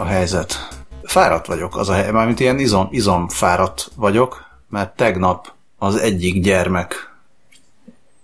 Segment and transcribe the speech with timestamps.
[0.00, 0.68] a helyzet?
[1.02, 6.42] Fáradt vagyok, az a hely, mármint ilyen izom, izom fáradt vagyok, mert tegnap az egyik
[6.42, 7.14] gyermek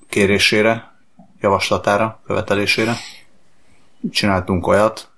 [0.08, 0.94] kérésére,
[1.40, 2.96] javaslatára, követelésére
[4.10, 5.08] csináltunk olyat,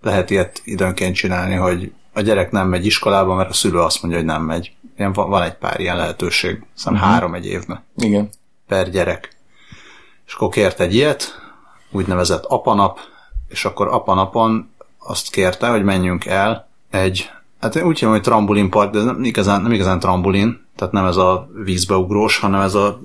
[0.00, 4.20] lehet ilyet időnként csinálni, hogy a gyerek nem megy iskolába, mert a szülő azt mondja,
[4.20, 4.72] hogy nem megy.
[4.96, 7.12] Ilyen, van, egy pár ilyen lehetőség, szóval uh-huh.
[7.14, 7.84] három egy évben.
[7.96, 8.28] Igen.
[8.66, 9.36] Per gyerek.
[10.26, 11.40] És akkor kért egy ilyet,
[11.90, 12.98] úgynevezett apanap,
[13.48, 14.71] és akkor apanapon
[15.04, 17.30] azt kérte, hogy menjünk el egy,
[17.60, 21.48] hát úgy hívom, hogy trambulinpark, de nem igazán, nem igazán trambulin, tehát nem ez a
[21.64, 23.00] vízbeugrós, hanem ez, a,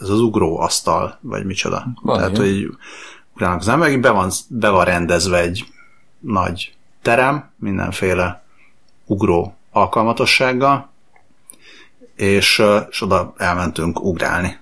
[0.00, 1.86] ez az ugró asztal, vagy micsoda.
[2.02, 2.44] Van tehát, ilyen.
[2.44, 2.76] hogy
[3.34, 5.64] ugrálnak az emberek, be van, be van rendezve egy
[6.18, 8.42] nagy terem, mindenféle
[9.06, 10.90] ugró alkalmatossággal,
[12.16, 14.60] és, és oda elmentünk ugrálni.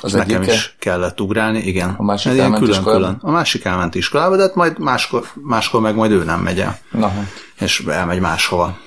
[0.00, 0.54] Az nekem egyike?
[0.54, 1.94] is kellett ugrálni, igen.
[1.98, 2.98] A másik elment külön, iskolába?
[2.98, 3.18] külön.
[3.20, 6.78] A másik elment iskolába, de hát majd máskor, máskor meg majd ő nem megy el.
[6.90, 7.12] Na.
[7.58, 8.78] És elmegy máshova.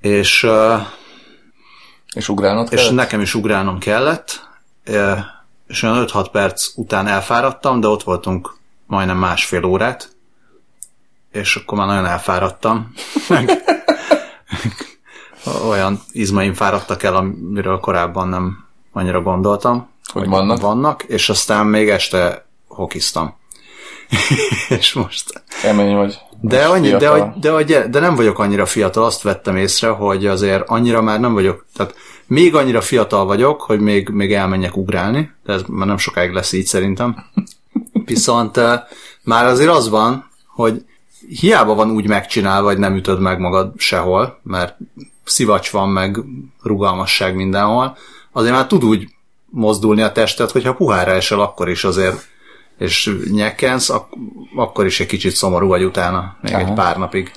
[0.00, 0.46] És
[2.14, 2.94] és ugrálnod És kellett?
[2.94, 4.48] nekem is ugrálnom kellett,
[5.66, 8.56] és olyan 5-6 perc után elfáradtam, de ott voltunk
[8.86, 10.16] majdnem másfél órát,
[11.32, 12.92] és akkor már nagyon elfáradtam.
[15.68, 19.88] olyan izmaim fáradtak el, amiről korábban nem annyira gondoltam.
[20.12, 20.60] Hogy, hogy vannak?
[20.60, 23.34] Vannak, és aztán még este hokiztam.
[24.78, 25.42] és most...
[25.62, 26.18] Kemény vagy.
[26.40, 30.68] De, annyi, de, de, de, de nem vagyok annyira fiatal, azt vettem észre, hogy azért
[30.68, 31.94] annyira már nem vagyok, tehát
[32.26, 36.52] még annyira fiatal vagyok, hogy még, még elmenjek ugrálni, de ez már nem sokáig lesz
[36.52, 37.24] így szerintem.
[38.04, 38.72] Viszont uh,
[39.22, 40.84] már azért az van, hogy
[41.28, 44.76] hiába van úgy megcsinálva, hogy nem ütöd meg magad sehol, mert
[45.24, 46.18] szivacs van, meg
[46.62, 47.96] rugalmasság mindenhol,
[48.32, 49.08] azért már tud úgy
[49.44, 52.30] mozdulni a testet, hogyha puhára esel, akkor is azért
[52.78, 54.12] és nyekkensz, ak-
[54.56, 56.62] akkor is egy kicsit szomorú vagy utána, még Aha.
[56.62, 57.32] egy pár napig.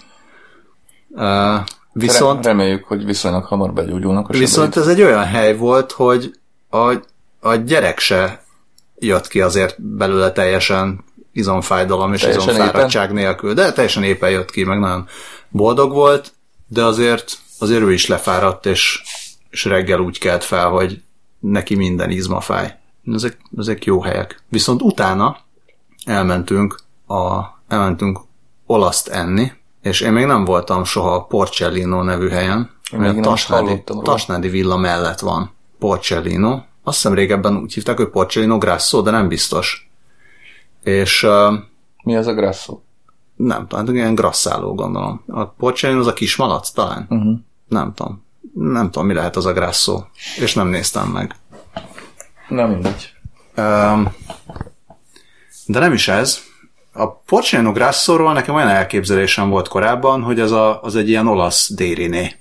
[1.10, 1.56] Uh,
[1.94, 2.46] viszont...
[2.46, 6.34] Reméljük, hogy viszonylag hamar begyógyulnak a Viszont ez egy olyan hely volt, hogy
[6.70, 6.94] a,
[7.40, 8.44] a gyerek se
[9.00, 13.16] jött ki azért belőle teljesen izomfájdalom és teljesen izomfáradtság éppen.
[13.16, 15.08] nélkül, de teljesen éppen jött ki, meg nagyon
[15.50, 16.34] boldog volt,
[16.68, 19.02] de azért, azért ő is lefáradt, és,
[19.56, 21.02] és reggel úgy kelt fel, hogy
[21.40, 22.80] neki minden izma fáj.
[23.14, 24.44] Ezek, ezek jó helyek.
[24.50, 25.38] Viszont utána
[26.06, 28.20] elmentünk, a, elmentünk
[28.66, 29.52] olaszt enni,
[29.82, 34.78] és én még nem voltam soha a Porcellino nevű helyen, mert a Tasnádi, Tasnádi villa
[34.78, 36.62] mellett van Porcellino.
[36.84, 39.90] Azt hiszem régebben úgy hívták, hogy Porcellino Grasso, de nem biztos.
[40.84, 41.24] És...
[41.24, 41.54] Uh,
[42.04, 42.80] Mi az a Grasso?
[43.36, 45.24] Nem tudom, ilyen grasszáló gondolom.
[45.28, 47.06] A Porcellino az a kis malac talán?
[47.10, 47.38] Uh-huh.
[47.68, 48.25] Nem tudom.
[48.56, 50.04] Nem tudom, mi lehet az a Grasso.
[50.40, 51.36] És nem néztem meg.
[52.50, 53.14] Na mindegy.
[53.58, 54.14] Um,
[55.66, 56.40] de nem is ez.
[56.94, 61.74] A Porcellino Grasszorról nekem olyan elképzelésem volt korábban, hogy az, a, az egy ilyen olasz
[61.74, 62.36] dériné.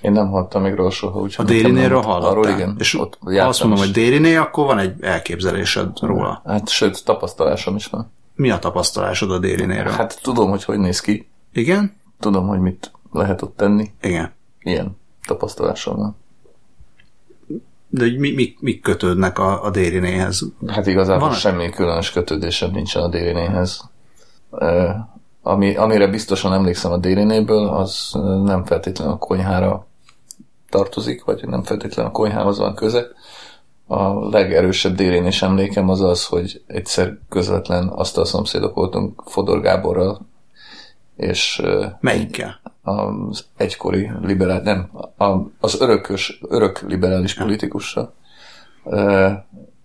[0.00, 1.20] Én nem hallottam még róla soha.
[1.20, 2.30] Úgy a dérinéről hallottál?
[2.30, 2.76] Arról igen.
[2.78, 3.84] És ott ha azt mondom, is.
[3.84, 6.42] hogy dériné, akkor van egy elképzelésed róla.
[6.44, 8.12] Hát sőt, tapasztalásom is van.
[8.34, 9.92] Mi a tapasztalásod a dérinéről?
[9.92, 11.28] Hát tudom, hogy hogy néz ki.
[11.52, 11.96] Igen?
[12.20, 13.90] Tudom, hogy mit lehet ott tenni.
[14.00, 14.32] Igen.
[14.60, 16.16] Ilyen tapasztalásom van.
[17.88, 20.42] De mi, mi, mi kötődnek a, a dérinéhez?
[20.66, 23.90] Hát igazából Van semmi különös kötődésem nincsen a dérinéhez.
[24.50, 24.90] Uh,
[25.42, 28.10] ami, amire biztosan emlékszem a dérinéből, az
[28.44, 29.86] nem feltétlenül a konyhára
[30.68, 33.06] tartozik, vagy nem feltétlenül a konyhához van köze.
[33.86, 40.26] A legerősebb dérénés emlékem az az, hogy egyszer közvetlen azt a szomszédok voltunk Fodor Gáborral,
[41.16, 41.62] és...
[42.00, 42.60] Melyikkel?
[42.84, 44.90] Az egykori liberál, nem,
[45.60, 48.14] az örökös, örök liberális politikussal,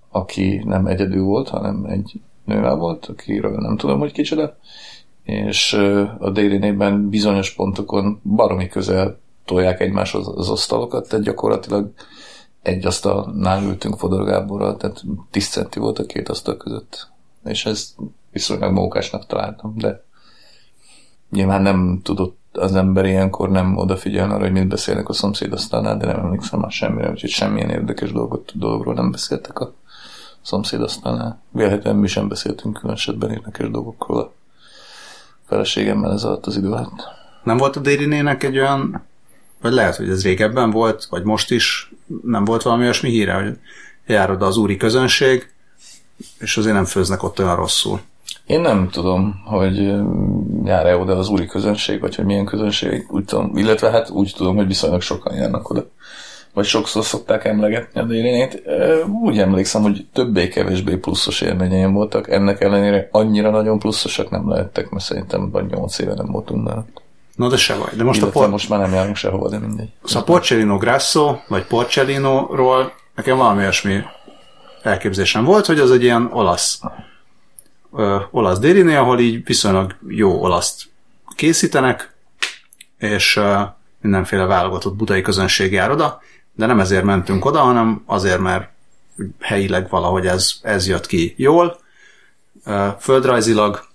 [0.10, 4.58] aki nem egyedül volt, hanem egy nővel volt, akiről nem tudom, hogy kicsoda,
[5.24, 5.74] és
[6.20, 11.92] a délinében bizonyos pontokon baromi közel tolják egymáshoz az asztalokat, tehát gyakorlatilag
[12.62, 17.08] egy asztalnál ültünk Fodor Gáborral, tehát 10 centi volt a két asztal között.
[17.44, 17.96] És ez
[18.32, 20.04] viszonylag mókásnak találtam, de
[21.30, 25.98] nyilván nem tudott az ember ilyenkor nem odafigyel arra, hogy mit beszélnek a szomszéd asztalnál,
[25.98, 29.74] de nem emlékszem már semmire, úgyhogy semmilyen érdekes dolgot, dologról nem beszéltek a
[30.42, 31.42] szomszéd asztalnál.
[31.52, 34.34] Vélhetően mi sem beszéltünk különösebben érdekes dolgokról a
[35.48, 37.08] feleségemmel ez alatt az idő alatt.
[37.44, 39.04] Nem volt a Dérinének egy olyan,
[39.62, 41.92] vagy lehet, hogy ez régebben volt, vagy most is
[42.24, 43.58] nem volt valami olyasmi híre, hogy
[44.06, 45.52] járod az úri közönség,
[46.40, 48.02] és azért nem főznek ott olyan rosszul.
[48.50, 49.94] Én nem tudom, hogy
[50.64, 54.56] jár-e oda az úri közönség, vagy hogy milyen közönség, úgy tudom, illetve hát úgy tudom,
[54.56, 55.86] hogy viszonylag sokan járnak oda.
[56.54, 58.62] vagy sokszor szokták emlegetni a délinét.
[59.24, 65.04] Úgy emlékszem, hogy többé-kevésbé pluszos élményeim voltak, ennek ellenére annyira nagyon pluszosak nem lehettek, mert
[65.04, 66.78] szerintem vagy 8 éve nem voltunk már.
[67.36, 67.98] Na de se vagy.
[67.98, 68.50] De most, a por...
[68.50, 69.90] most már nem járunk sehova, de mindegy.
[70.04, 74.00] Szóval a Porcellino Grasso, vagy Porcellino-ról nekem valami olyasmi
[74.84, 76.80] elképzésem volt, hogy az egy ilyen olasz
[77.94, 80.90] ö, olasz dériné, ahol így viszonylag jó olaszt
[81.36, 82.14] készítenek,
[82.98, 83.60] és ö,
[84.02, 86.22] mindenféle válogatott budai közönség jár oda,
[86.54, 88.70] de nem ezért mentünk oda, hanem azért, mert
[89.40, 91.80] helyileg valahogy ez, ez jött ki jól,
[92.66, 93.88] ö, földrajzilag,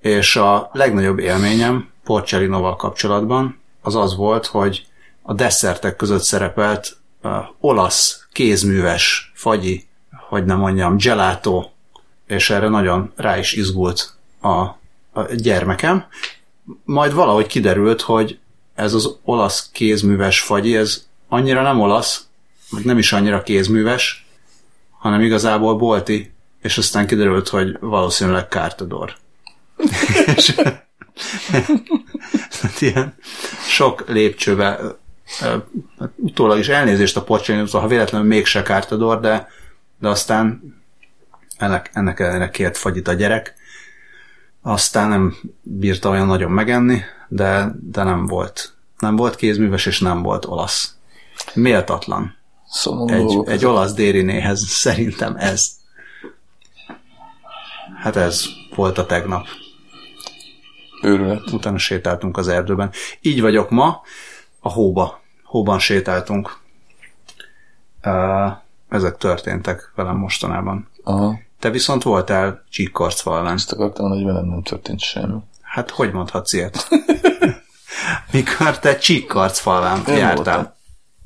[0.00, 4.86] és a legnagyobb élményem Porcelinoval kapcsolatban az az volt, hogy
[5.22, 9.88] a desszertek között szerepelt uh, olasz, kézműves, fagyi,
[10.28, 11.70] hogy nem mondjam, gelato,
[12.26, 14.58] és erre nagyon rá is izgult a,
[15.12, 16.04] a gyermekem.
[16.84, 18.38] Majd valahogy kiderült, hogy
[18.74, 22.26] ez az olasz kézműves fagyi, ez annyira nem olasz,
[22.70, 24.26] meg nem is annyira kézműves,
[24.98, 26.32] hanem igazából bolti,
[26.62, 29.16] és aztán kiderült, hogy valószínűleg kártador.
[30.36, 30.54] és
[32.80, 33.14] ilyen
[33.68, 34.80] sok lépcsőbe
[35.98, 39.48] hát utólag is elnézést a pocsényútól, ha véletlenül mégse kártador, de,
[39.98, 40.62] de aztán
[41.62, 43.54] ennek, ennek ellenére kért fagyit a gyerek.
[44.62, 48.72] Aztán nem bírta olyan nagyon megenni, de, de nem volt.
[48.98, 50.96] Nem volt kézműves, és nem volt olasz.
[51.54, 52.36] Méltatlan.
[52.68, 55.70] Szóval egy, egy olasz dérinéhez szerintem ez.
[58.02, 58.44] Hát ez
[58.74, 59.46] volt a tegnap.
[61.02, 61.52] Őrület.
[61.52, 62.90] Utána sétáltunk az erdőben.
[63.20, 64.02] Így vagyok ma,
[64.60, 65.20] a hóba.
[65.44, 66.58] Hóban sétáltunk.
[68.88, 70.88] Ezek történtek velem mostanában.
[71.02, 71.38] Aha.
[71.62, 73.54] Te viszont voltál Csíkkarcfalván.
[73.54, 75.38] Ezt akartam hogy velem nem történt semmi.
[75.60, 76.88] Hát hogy mondhatsz ilyet?
[78.32, 80.54] Mikor te Csíkkarcfalván Én jártál?
[80.54, 80.72] Voltam,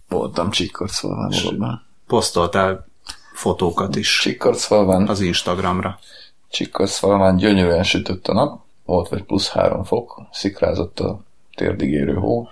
[0.09, 1.87] voltam Csíkkarcfalván valóban.
[2.07, 2.87] Posztoltál
[3.33, 4.19] fotókat is.
[4.21, 5.09] Csíkkarcfalván.
[5.09, 5.99] Az Instagramra.
[6.51, 11.21] Csíkkarcfalván gyönyörűen sütött a nap, volt vagy plusz három fok, szikrázott a
[11.55, 12.49] térdig érő hó,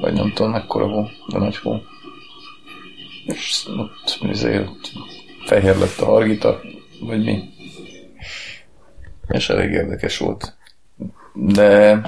[0.00, 1.76] vagy nem tudom mekkora hó, de nagy hó.
[3.26, 5.17] És ott, ott
[5.48, 6.60] fehér lett a hargita,
[7.00, 7.42] vagy mi.
[9.28, 10.56] És elég érdekes volt.
[11.32, 12.00] De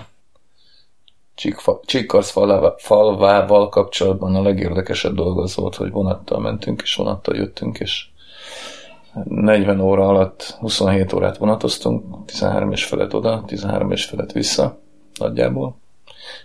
[1.85, 2.31] Csíkkarsz
[2.77, 8.09] falvával kapcsolatban a legérdekesebb dolog az volt, hogy vonattal mentünk, és vonattal jöttünk, és
[9.25, 14.79] 40 óra alatt 27 órát vonatoztunk, 13 és felett oda, 13 és felett vissza,
[15.19, 15.77] nagyjából.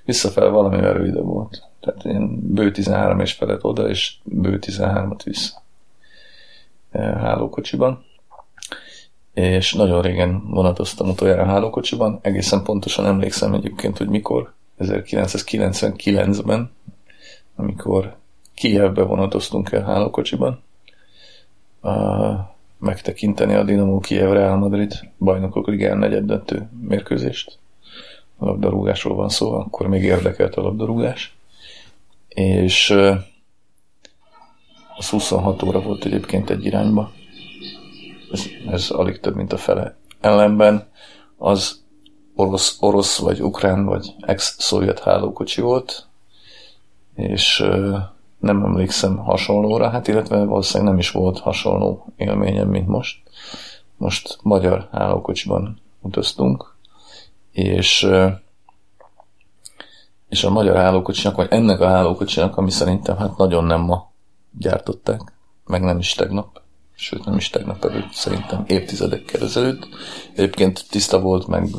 [0.06, 1.63] Visszafele valamivel rövidebb volt.
[1.80, 5.63] Tehát én bő 13 és felett oda, és bő 13-at vissza.
[6.97, 8.06] Hálókocsiban.
[9.33, 12.19] És nagyon régen vonatoztam utoljára hálókocsiban.
[12.21, 14.53] Egészen pontosan emlékszem egyébként, hogy mikor.
[14.80, 16.71] 1999-ben,
[17.56, 18.15] amikor
[18.53, 20.63] Kijevbe vonatoztunk el hálókocsiban
[22.77, 27.57] megtekinteni a Dinamo Kiev Real Madrid bajnokok ligán negyeddöntő mérkőzést.
[28.38, 31.36] A labdarúgásról van szó, akkor még érdekelt a labdarúgás.
[32.27, 32.95] És
[34.97, 37.12] az 26 óra volt egyébként egy irányba.
[38.31, 39.95] Ez, ez alig több, mint a fele.
[40.21, 40.88] Ellenben
[41.38, 41.83] az
[42.36, 46.07] orosz, orosz vagy ukrán, vagy ex-szovjet hálókocsi volt,
[47.15, 47.65] és
[48.39, 53.22] nem emlékszem hasonlóra, hát illetve valószínűleg nem is volt hasonló élményem, mint most.
[53.98, 56.75] Most magyar hálókocsiban utaztunk,
[57.51, 58.10] és
[60.29, 64.13] és a magyar hálókocsinak, vagy ennek a hálókocsinak, ami szerintem hát nagyon nem ma
[64.57, 65.21] gyártották,
[65.65, 66.62] meg nem is tegnap,
[66.95, 69.88] sőt nem is tegnap előtt, szerintem évtizedekkel ezelőtt.
[70.35, 71.69] Egyébként tiszta volt, meg,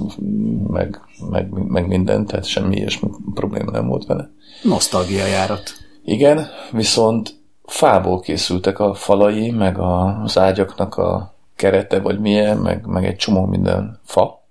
[0.69, 4.31] meg, meg, meg minden, tehát semmi ilyesmi probléma nem volt vele.
[4.63, 5.71] Nosztalgia járat.
[6.05, 13.05] Igen, viszont fából készültek a falai, meg az ágyaknak a kerete, vagy milyen, meg, meg
[13.05, 14.45] egy csomó minden fa,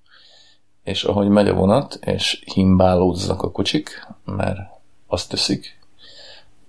[0.84, 4.60] és ahogy megy a vonat, és himbálódznak a kocsik, mert
[5.08, 5.80] azt teszik,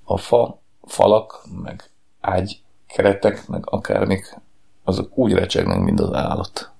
[0.04, 1.90] a fa, falak, meg
[2.21, 4.40] ágy keretek, meg akármik,
[4.85, 6.71] azok úgy recsegnek, mint az állat.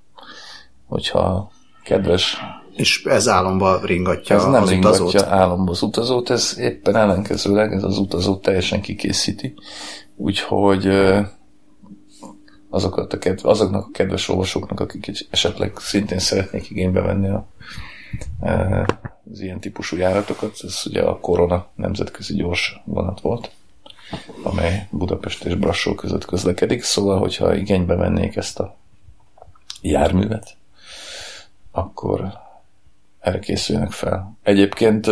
[0.87, 1.51] Hogyha
[1.85, 2.39] kedves
[2.77, 5.29] és ez álomba ringatja Ez nem az ringatja utazót.
[5.29, 9.55] álomba az utazót, ez éppen ellenkezőleg, ez az utazót teljesen kikészíti.
[10.17, 10.89] Úgyhogy
[12.71, 17.47] azokat a kedv, azoknak a kedves olvasóknak, akik esetleg szintén szeretnék igénybe venni a,
[19.31, 23.51] az ilyen típusú járatokat, ez ugye a Korona nemzetközi gyors vonat volt,
[24.43, 28.77] amely Budapest és Brassó között közlekedik, szóval, hogyha igénybe vennék ezt a
[29.83, 30.57] járművet,
[31.73, 32.33] akkor
[33.21, 34.37] erre készüljenek fel.
[34.43, 35.07] Egyébként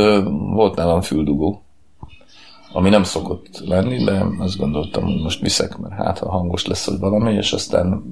[0.55, 1.65] volt nálam füldugó
[2.77, 6.85] ami nem szokott lenni, de azt gondoltam, hogy most viszek, mert hát ha hangos lesz,
[6.85, 8.03] hogy valami, és aztán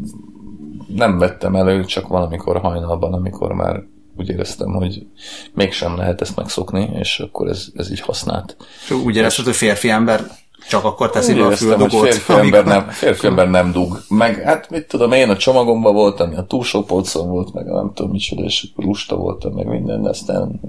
[0.89, 3.83] nem vettem elő, csak valamikor hajnalban, amikor már
[4.17, 5.07] úgy éreztem, hogy
[5.55, 8.57] mégsem lehet ezt megszokni, és akkor ez, ez így használt.
[9.05, 10.21] Úgy érezted, hogy férfi ember
[10.69, 11.91] csak akkor teszi be a füldugót.
[11.91, 12.59] Férfi, amikor...
[12.59, 14.03] ember nem, férfi ember nem dug.
[14.09, 18.11] Meg hát mit tudom, én a csomagomban voltam, a túlsó polcon volt, meg nem tudom
[18.11, 20.61] micsoda, és lusta voltam, meg minden, de aztán,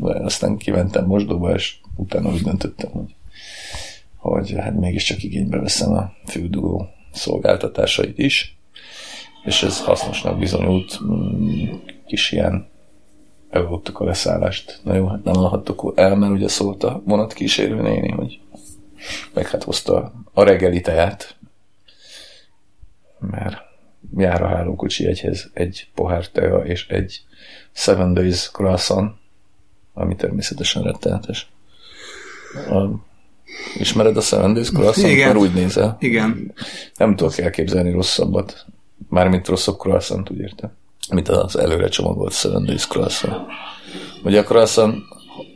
[0.00, 3.14] aztán kimentem mosdóba, és utána úgy döntöttem, hogy,
[4.16, 8.56] hogy hát mégiscsak igénybe veszem a füldugó szolgáltatásait is,
[9.44, 11.64] és ez hasznosnak bizonyult mm,
[12.06, 12.70] kis ilyen
[13.50, 14.80] elvottuk a leszállást.
[14.84, 18.40] Na jó, hát nem alhattuk el, mert ugye szólt a vonat kísérő néni, hogy
[19.32, 21.36] meg hát hozta a reggeli teát,
[23.18, 23.56] mert
[24.16, 27.20] jár a hálókocsi egyhez egy pohár tea és egy
[27.72, 29.16] Seven Days croissant,
[29.94, 31.50] ami természetesen rettenetes.
[32.70, 33.00] A,
[33.78, 35.12] ismered a Seven Days croissant?
[35.12, 35.36] Igen.
[35.36, 35.96] Úgy nézel.
[36.00, 36.52] Igen.
[36.96, 38.66] Nem tudok elképzelni rosszabbat.
[39.08, 40.72] Mármint rosszabb croissant, úgy értem.
[41.10, 43.36] Mint az előre csomagolt Seven Days croissant.
[44.22, 45.04] Ugye a croissant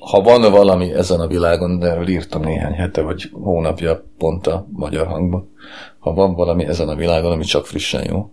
[0.07, 5.07] ha van valami ezen a világon, de írtam néhány hete vagy hónapja pont a magyar
[5.07, 5.55] hangban,
[5.99, 8.31] ha van valami ezen a világon, ami csak frissen jó,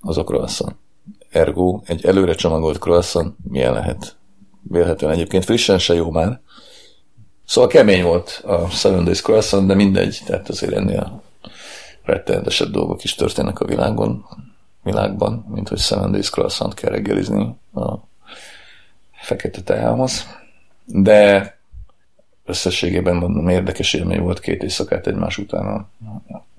[0.00, 0.76] az a croissant.
[1.30, 4.16] Ergo, egy előre csomagolt croissant milyen lehet?
[4.62, 6.40] Vélhetően egyébként frissen se jó már.
[7.44, 11.22] Szóval kemény volt a Seven Days Croissant, de mindegy, tehát azért ennél
[12.02, 14.24] rettenetesebb dolgok is történnek a világon,
[14.82, 17.94] világban, mint hogy Seven Days Croissant kell reggelizni a
[19.12, 20.40] fekete teához
[20.84, 21.56] de
[22.44, 25.88] összességében mondom, érdekes élmény volt két éjszakát egymás után a,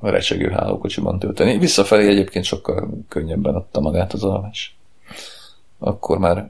[0.10, 1.58] recsegő hálókocsiban tölteni.
[1.58, 4.76] Visszafelé egyébként sokkal könnyebben adta magát az alvás.
[5.80, 6.50] Akkor már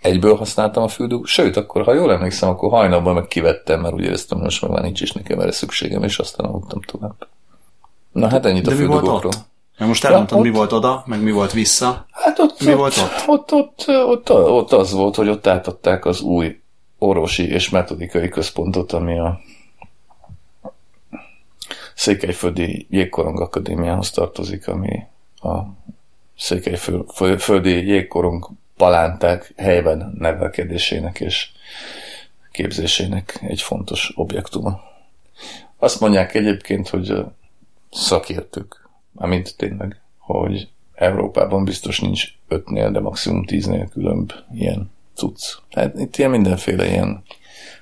[0.00, 4.04] egyből használtam a füldug, sőt, akkor, ha jól emlékszem, akkor hajnalban meg kivettem, mert úgy
[4.04, 7.26] éreztem, hogy most meg már nincs is nekem erre szükségem, és aztán aludtam tovább.
[8.12, 9.32] Na hát ennyit De a füldugokról.
[9.78, 12.06] Mert most elmondtad, ja, mi volt oda, meg mi volt vissza.
[12.10, 12.94] Hát ott, mi ott, volt?
[13.26, 16.59] Ott, ott, ott, ott, ott az volt, hogy ott átadták az új
[17.00, 19.40] orvosi és metodikai központot, ami a
[21.94, 25.06] Székelyföldi Jégkorong Akadémiához tartozik, ami
[25.42, 25.58] a
[26.36, 31.50] Székelyföldi Jégkorong palánták helyben nevelkedésének és
[32.52, 34.80] képzésének egy fontos objektuma.
[35.76, 37.24] Azt mondják egyébként, hogy
[37.90, 44.90] szakértők, amint tényleg, hogy Európában biztos nincs ötnél, de maximum tíznél különb ilyen
[45.20, 45.56] cucc.
[45.70, 47.22] Tehát itt ilyen mindenféle ilyen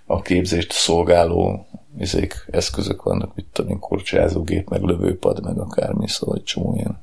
[0.07, 1.67] a képzést szolgáló
[1.99, 7.03] izék, eszközök vannak, mit tudom, korcsázógép, meg lövőpad, meg akármi, szóval egy csomó ilyen,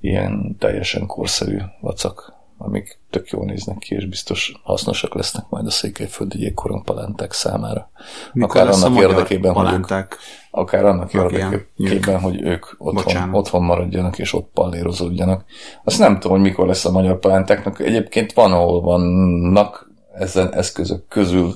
[0.00, 5.70] ilyen teljesen korszerű vacak, amik tök jól néznek ki, és biztos hasznosak lesznek majd a
[5.70, 7.90] székelyföldi jégkorong palánták számára.
[8.32, 10.16] Mikor akár annak érdekében, hogy ők,
[10.50, 15.44] akár annak érdekében, hogy ők otthon, otthon maradjanak, és ott pallérozódjanak.
[15.84, 17.80] Azt nem tudom, hogy mikor lesz a magyar palántáknak.
[17.80, 21.54] Egyébként van, ahol vannak ezen eszközök közül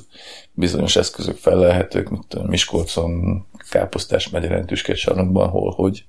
[0.52, 6.04] bizonyos eszközök felelhetők, mint tudom, Miskolcon, Káposztás megyeren, Tüsketsarnokban, hol, hogy.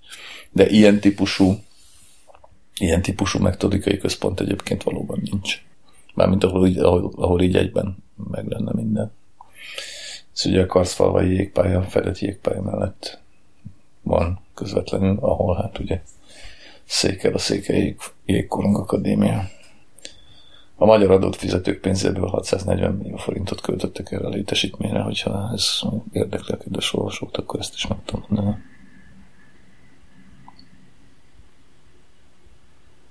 [0.52, 1.56] De ilyen típusú
[2.80, 5.62] Ilyen típusú metodikai központ egyébként valóban nincs.
[6.14, 7.98] Mármint ahol így, ahol, ahol így egyben
[8.32, 9.12] meg lenne minden.
[10.34, 13.20] Ez ugye a Karszfalvai jégpálya, fedett jégpálya mellett
[14.02, 16.02] van közvetlenül, ahol hát ugye
[16.86, 19.50] székel a Székely jég, Jégkorong Akadémia.
[20.76, 26.54] A magyar adott fizetők pénzéből 640 millió forintot költöttek erre a létesítményre, hogyha ez érdekli
[26.54, 28.56] a kedves olvasót, akkor ezt is meg tudom mondani.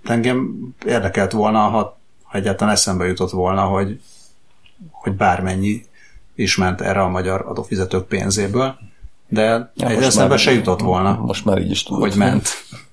[0.04, 4.00] Engem érdekelt volna, ha, ha egyáltalán eszembe jutott volna, hogy,
[4.90, 5.82] hogy bármennyi
[6.34, 8.78] is ment erre a magyar adófizetők pénzéből,
[9.28, 11.16] de ja, egy eszembe se jutott volna.
[11.16, 12.02] Most már így is tudod.
[12.02, 12.49] Hogy ment.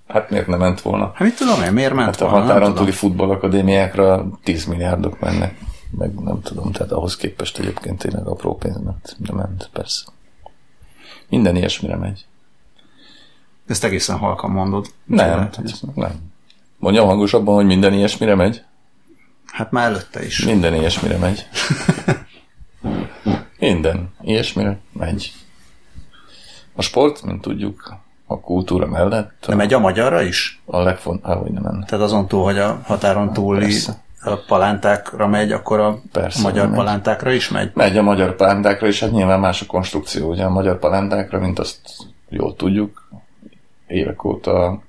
[0.08, 1.12] Hát miért nem ment volna?
[1.14, 2.36] Hát mit tudom én, miért ment hát volna?
[2.38, 5.60] a határon túli futballakadémiákra 10 milliárdok mennek,
[5.98, 10.04] meg nem tudom, tehát ahhoz képest egyébként tényleg apró pénz ment, de ment, persze.
[11.30, 12.26] Minden ilyesmire megy.
[13.68, 14.88] Ezt egészen halkan mondod.
[15.06, 15.50] Nem,
[15.96, 16.31] nem.
[16.82, 18.64] Mondjam hangosabban, hogy minden ilyesmire megy?
[19.46, 20.46] Hát már előtte is.
[20.46, 21.48] Minden ilyesmire megy.
[23.60, 25.32] minden ilyesmire megy.
[26.76, 27.96] A sport, mint tudjuk,
[28.26, 29.46] a kultúra mellett.
[29.48, 30.62] De megy a magyarra is?
[30.66, 31.86] A legfontosabb, hogy nem menne.
[31.86, 34.02] Tehát azon túl, hogy a határon túli Persze.
[34.48, 36.76] palántákra megy, akkor a Persze, magyar megy.
[36.76, 37.72] palántákra is megy?
[37.74, 40.30] Megy a magyar palántákra is, hát nyilván más a konstrukció.
[40.30, 41.80] Ugye a magyar palántákra, mint azt
[42.30, 43.10] jól tudjuk,
[43.88, 44.82] évek óta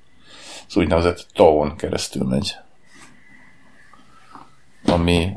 [0.73, 2.57] az úgynevezett tau keresztül megy.
[4.85, 5.37] Ami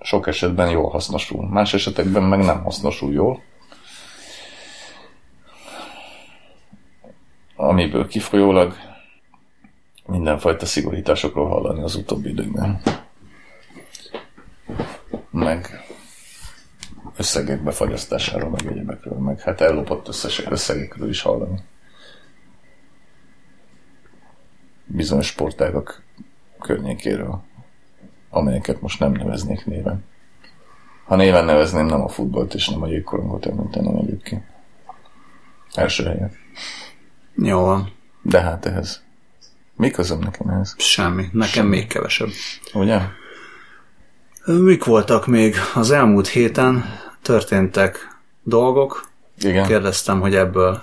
[0.00, 3.42] sok esetben jól hasznosul, más esetekben meg nem hasznosul jól.
[7.56, 8.74] Amiből kifolyólag
[10.06, 12.80] mindenfajta szigorításokról hallani az utóbbi időkben.
[15.30, 15.84] Meg
[17.16, 21.60] összegek befagyasztásáról, meg egyebekről, meg hát ellopott összes összegekről is hallani.
[24.90, 26.02] Bizonyos sportágak
[26.60, 27.42] környékéről,
[28.30, 30.04] amelyeket most nem neveznék néven.
[31.04, 34.44] Ha néven nevezném, nem a futballt és nem a jégkorongot említeném egyébként.
[35.74, 36.32] Első helyen.
[37.34, 37.92] Jó van.
[38.22, 39.02] De hát ehhez.
[39.76, 40.74] Mi közöm nekem ehhez?
[40.78, 41.26] Semmi.
[41.32, 41.68] Nekem Semmi.
[41.68, 42.28] még kevesebb.
[42.74, 43.00] Ugye?
[44.44, 45.54] Mik voltak még?
[45.74, 46.84] Az elmúlt héten
[47.22, 49.08] történtek dolgok.
[49.38, 49.66] Igen.
[49.66, 50.82] Kérdeztem, hogy ebből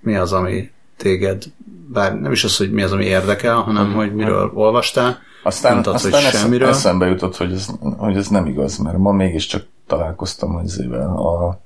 [0.00, 1.44] mi az, ami téged,
[1.92, 5.18] bár nem is az, hogy mi az, ami érdekel, hanem hogy miről olvastál.
[5.42, 6.68] Aztán, Mondtad, aztán hogy semmiről.
[6.68, 11.60] eszembe jutott, hogy ez, hogy ez nem igaz, mert ma mégiscsak találkoztam ezével a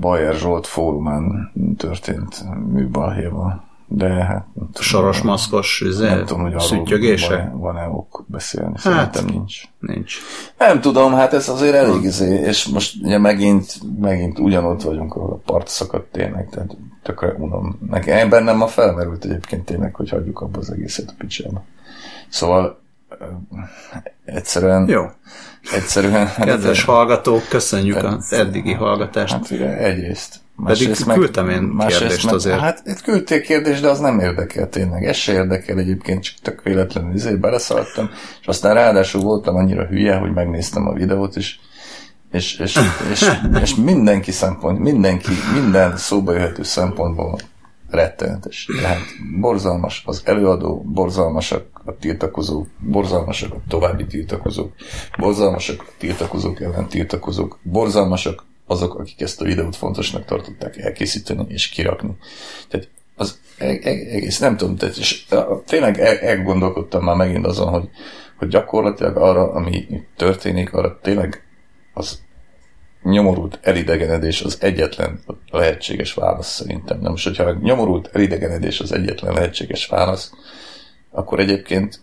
[0.00, 3.64] Bayer Zsolt fórumán történt műbalhéval.
[3.90, 4.46] De hát...
[4.74, 7.52] Soros maszkos izé, nem tudom, hogy szüttyögése?
[7.54, 8.72] Van-e ok beszélni?
[8.74, 9.62] Hát, Szerintem nincs.
[9.78, 10.16] Nincs.
[10.58, 15.30] Nem tudom, hát ez azért elég izé, és most ugye megint, megint ugyanott vagyunk, ahol
[15.30, 17.78] a part szakadt tényleg, tehát tökre unom.
[17.90, 21.64] Nekem bennem ma felmerült egyébként tényleg, hogy hagyjuk abba az egészet a picsába.
[22.28, 22.80] Szóval
[24.24, 24.88] egyszerűen...
[24.88, 25.04] Jó.
[25.74, 26.26] Egyszerűen...
[26.26, 29.32] Hát Kedves hát, hallgatók, köszönjük az eddigi hallgatást.
[29.32, 30.40] Hát ugye egyrészt.
[30.64, 32.58] Pedig küldtem én kérdést meg, azért.
[32.58, 35.04] Hát küldtél kérdést, de az nem érdekel tényleg.
[35.04, 38.10] Ez se érdekel egyébként, csak tök véletlenül izé beleszaladtam,
[38.40, 41.58] és aztán ráadásul voltam annyira hülye, hogy megnéztem a videót, és
[42.32, 42.78] és, és,
[43.10, 47.38] és, és mindenki szempont, mindenki, minden szóba jöhető szempontból
[47.90, 48.68] rettenetes.
[48.80, 49.02] Tehát
[49.40, 54.72] borzalmas az előadó, borzalmasak a tiltakozók, borzalmasak a további tiltakozók,
[55.18, 61.68] borzalmasak a tiltakozók ellen tiltakozók, borzalmasak azok, akik ezt a videót fontosnak tartották elkészíteni és
[61.68, 62.16] kirakni.
[62.68, 65.26] Tehát az e- e- egész, nem tudom, tehát, és
[65.66, 67.88] tényleg elgondolkodtam már megint azon, hogy,
[68.36, 71.42] hogy gyakorlatilag arra, ami történik, arra tényleg
[71.94, 72.22] az
[73.02, 77.00] nyomorult elidegenedés az egyetlen lehetséges válasz szerintem.
[77.00, 80.32] Nem most, hogyha a nyomorult elidegenedés az egyetlen lehetséges válasz,
[81.10, 82.00] akkor egyébként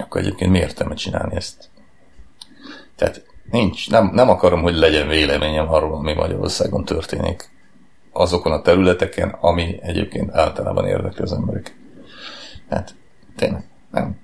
[0.00, 1.70] akkor egyébként mi értelme csinálni ezt?
[2.96, 7.50] Tehát nincs, nem, nem akarom, hogy legyen véleményem arról, ami Magyarországon történik
[8.12, 11.76] azokon a területeken, ami egyébként általában érdekli az emberek.
[12.68, 12.94] Hát
[13.36, 14.16] tényleg, nem.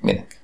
[0.00, 0.40] Minek?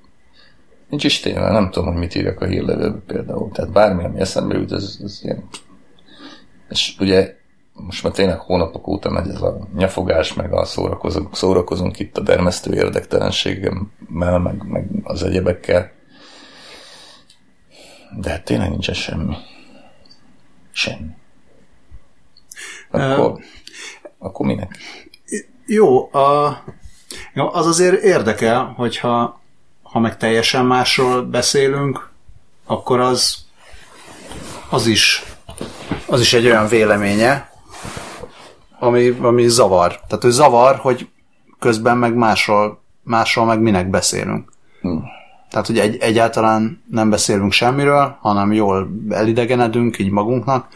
[0.88, 3.50] Nincs is tényleg, nem tudom, hogy mit írjak a hírlevőbe például.
[3.50, 5.48] Tehát bármi, ami eszembe jut, ez, ez ilyen.
[6.68, 7.34] És ugye
[7.72, 12.20] most már tényleg hónapok óta megy ez a nyafogás, meg a szórakozunk, szórakozunk itt a
[12.20, 15.90] dermesztő érdektelenségemmel, meg, meg az egyebekkel.
[18.16, 19.36] De hát tényleg nincsen semmi.
[20.72, 21.10] Semmi.
[22.90, 23.40] Akkor, uh,
[24.18, 24.78] akkor minek?
[25.66, 26.62] Jó, a,
[27.34, 29.40] az azért érdekel, hogyha
[29.82, 32.10] ha meg teljesen másról beszélünk,
[32.66, 33.44] akkor az,
[34.70, 35.22] az is,
[36.06, 37.50] az is egy olyan véleménye,
[38.78, 40.00] ami, ami zavar.
[40.06, 41.08] Tehát, hogy zavar, hogy
[41.58, 44.52] közben meg másról, másról meg minek beszélünk.
[44.80, 45.04] Hmm.
[45.52, 50.68] Tehát, hogy egy, egyáltalán nem beszélünk semmiről, hanem jól elidegenedünk így magunknak,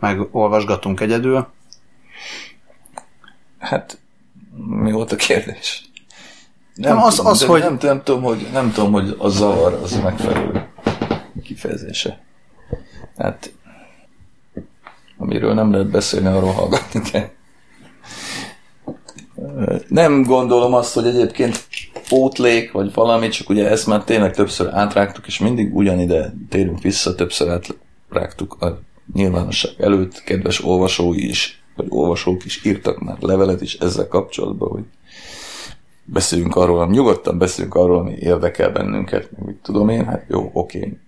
[0.00, 1.46] meg olvasgatunk egyedül.
[3.58, 3.98] Hát,
[4.66, 5.90] mi volt a kérdés?
[6.74, 7.60] Nem, nem az, az nem, hogy...
[7.60, 8.48] Nem, nem, tudom, hogy...
[8.52, 10.68] nem tudom, hogy a zavar az megfelelő
[11.42, 12.22] kifejezése.
[13.16, 13.52] Hát,
[15.18, 17.28] amiről nem lehet beszélni, arról hallgatni kell.
[19.88, 21.64] Nem gondolom azt, hogy egyébként
[22.12, 27.14] pótlék, vagy valami, csak ugye ezt már tényleg többször átrágtuk, és mindig ugyanide térünk vissza,
[27.14, 28.78] többször átrágtuk a
[29.14, 34.84] nyilvánosság előtt, kedves olvasói is, vagy olvasók is írtak már levelet is ezzel kapcsolatban, hogy
[36.04, 40.98] beszéljünk arról, nyugodtan beszéljünk arról, ami érdekel bennünket, meg mit tudom én, hát jó, oké.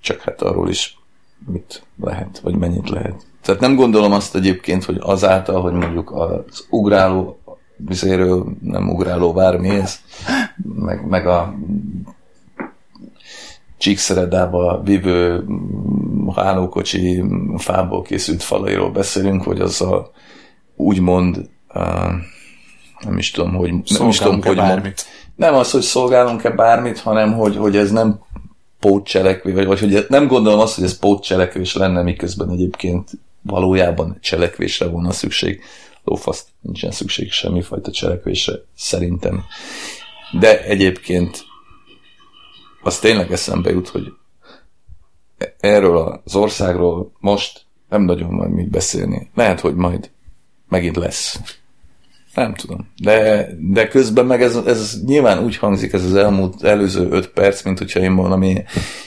[0.00, 0.98] Csak hát arról is
[1.46, 3.26] mit lehet, vagy mennyit lehet.
[3.42, 7.39] Tehát nem gondolom azt egyébként, hogy azáltal, hogy mondjuk az ugráló
[7.86, 10.00] vizéről nem ugráló ez,
[10.78, 11.54] meg, meg a
[13.78, 15.44] csíkszeredába vívő
[16.36, 17.24] hálókocsi
[17.56, 20.10] fából készült falairól beszélünk, hogy az a
[20.76, 22.12] úgymond uh,
[23.00, 24.82] nem is tudom, hogy nem is tudom, hogy bármit.
[24.82, 24.94] Mond,
[25.36, 28.20] nem az, hogy szolgálunk-e bármit, hanem hogy, hogy ez nem
[28.80, 33.10] pótcselekvés, vagy, vagy hogy nem gondolom azt, hogy ez pótcselekvés lenne, miközben egyébként
[33.42, 35.60] valójában cselekvésre volna szükség.
[36.04, 39.44] Lófaszt nincsen szükség semmifajta cselekvésre, szerintem.
[40.40, 41.44] De egyébként
[42.82, 44.12] az tényleg eszembe jut, hogy
[45.60, 49.30] erről az országról most nem nagyon van mit beszélni.
[49.34, 50.10] Lehet, hogy majd
[50.68, 51.40] megint lesz.
[52.34, 52.88] Nem tudom.
[53.02, 57.62] De, de közben meg ez, ez nyilván úgy hangzik ez az elmúlt előző öt perc,
[57.62, 58.62] mint hogyha én valami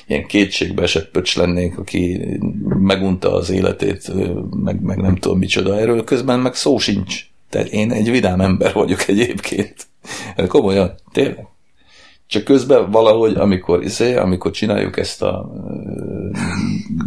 [0.07, 2.19] ilyen kétségbe esett pöcs lennék, aki
[2.79, 4.11] megunta az életét,
[4.63, 7.25] meg, meg nem tudom micsoda erről, közben meg szó sincs.
[7.49, 9.87] Tehát én egy vidám ember vagyok egyébként.
[10.47, 11.47] Komolyan, tényleg.
[12.27, 15.51] Csak közben valahogy, amikor, izé, amikor csináljuk ezt a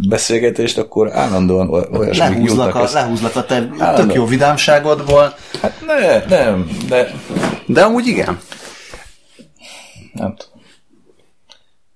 [0.09, 2.75] beszélgetést, akkor állandóan olyasmi jutnak.
[2.75, 2.93] A, ezt.
[2.93, 3.95] lehúzlak a te állandóan.
[3.95, 5.33] tök jó vidámságodból.
[5.61, 7.11] Hát ne, nem, de...
[7.65, 8.39] De amúgy igen.
[10.13, 10.61] Nem tudom.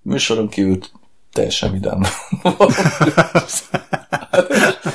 [0.01, 0.77] Műsoron kívül
[1.31, 2.01] teljesen vidám.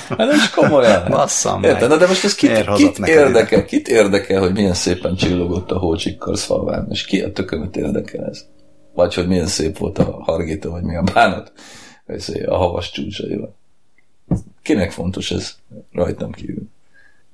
[0.09, 1.11] hát, is komolyan.
[1.11, 1.89] Basszam Érted?
[1.89, 3.59] Na, de most ez kit, kit érdekel?
[3.59, 3.65] Ide.
[3.65, 6.87] Kit érdekel, hogy milyen szépen csillogott a Hócsikkar szalván?
[6.91, 8.45] És ki a tökömet érdekel ez?
[8.95, 11.53] Vagy hogy milyen szép volt a Hargita, vagy mi a bánat
[12.47, 13.57] a havas csúcsaival.
[14.63, 15.57] Kinek fontos ez
[15.93, 16.69] rajtam kívül?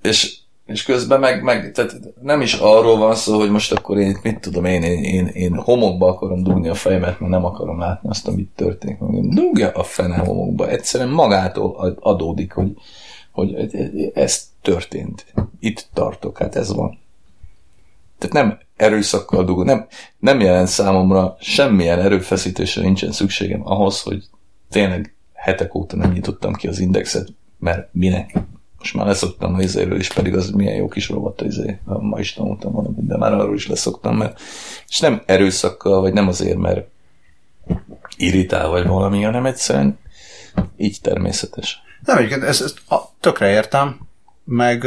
[0.02, 0.38] És,
[0.72, 4.40] és közben meg, meg tehát nem is arról van szó, hogy most akkor én, mit
[4.40, 8.28] tudom, én, én, én, én homokba akarom dugni a fejemet, mert nem akarom látni azt,
[8.28, 8.98] amit történik.
[9.28, 10.68] Dugja a fene homokba.
[10.68, 12.76] Egyszerűen magától adódik, hogy,
[13.30, 13.54] hogy
[14.14, 15.26] ez történt.
[15.60, 16.98] Itt tartok, hát ez van.
[18.18, 19.86] Tehát nem erőszakkal dugó, nem,
[20.18, 24.24] nem jelent számomra semmilyen erőfeszítésre nincsen szükségem ahhoz, hogy
[24.70, 28.34] tényleg hetek óta nem nyitottam ki az indexet, mert minek?
[28.82, 31.78] Most már leszoktam az izéről is, pedig az milyen jó kis az izé.
[31.84, 34.40] Ma is tanultam valamit, de már arról is leszoktam, mert
[34.88, 36.88] és nem erőszakkal, vagy nem azért, mert
[38.16, 39.98] irritál vagy valami, hanem egyszerűen
[40.76, 41.82] így természetes.
[42.04, 44.00] Nem, egyébként ezt, ezt a, tökre értem,
[44.44, 44.86] meg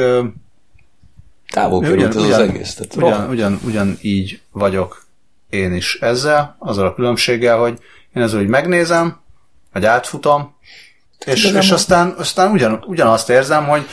[1.47, 2.73] távol került ez ugyan, az egész.
[2.73, 5.05] Tehát ugyan, ugyan, ugyan, így vagyok
[5.49, 7.79] én is ezzel, azzal a különbséggel, hogy
[8.13, 9.19] én ezzel úgy megnézem,
[9.73, 10.55] vagy átfutom,
[11.25, 13.85] és, és aztán, aztán ugyan, ugyanazt érzem, hogy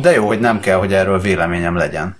[0.00, 2.16] de jó, hogy nem kell, hogy erről véleményem legyen.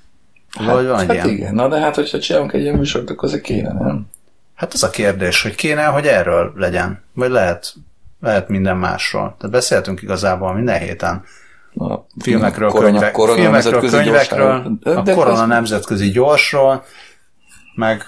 [0.58, 1.28] Hát, van hát egy ilyen.
[1.28, 4.06] igen, na de hát, hogyha csinálunk egy ilyen műsort, akkor azért kéne, nem?
[4.54, 7.74] Hát az a kérdés, hogy kéne, hogy erről legyen, vagy lehet,
[8.20, 9.34] lehet minden másról.
[9.38, 11.24] Tehát beszéltünk igazából minden héten
[11.74, 16.84] a filmekről, korona, könyve, korona filmekről, könyvekről, a korona nemzetközi gyorsról,
[17.74, 18.02] meg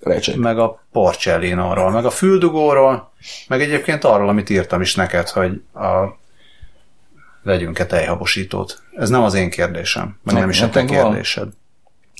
[0.00, 0.36] Recsek.
[0.36, 3.09] meg a Porcellinóról, meg a füldugóról,
[3.48, 6.18] meg egyébként arról, amit írtam is neked, hogy a
[7.42, 8.82] vegyünk-e tejhabosítót.
[8.96, 11.48] Ez nem az én kérdésem, meg nem, is a te kérdésed.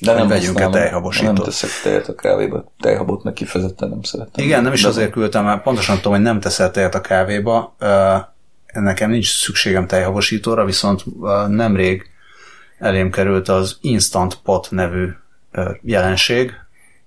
[0.01, 1.33] De nem vegyünk-e tejhabosítót.
[1.33, 2.71] Nem teszek tejet a kávéba.
[2.79, 4.45] Tejhabot meg kifejezetten nem szeretem.
[4.45, 7.75] Igen, nem is De azért küldtem, mert pontosan tudom, hogy nem teszel tejet a kávéba.
[8.73, 11.03] Nekem nincs szükségem tejhabosítóra, viszont
[11.47, 12.09] nemrég
[12.79, 15.09] elém került az Instant Pot nevű
[15.81, 16.53] jelenség,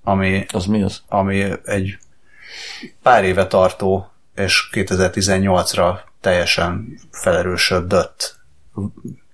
[0.02, 1.02] ami, az mi az?
[1.08, 1.98] ami egy
[3.02, 8.36] pár éve tartó, és 2018-ra teljesen felerősödött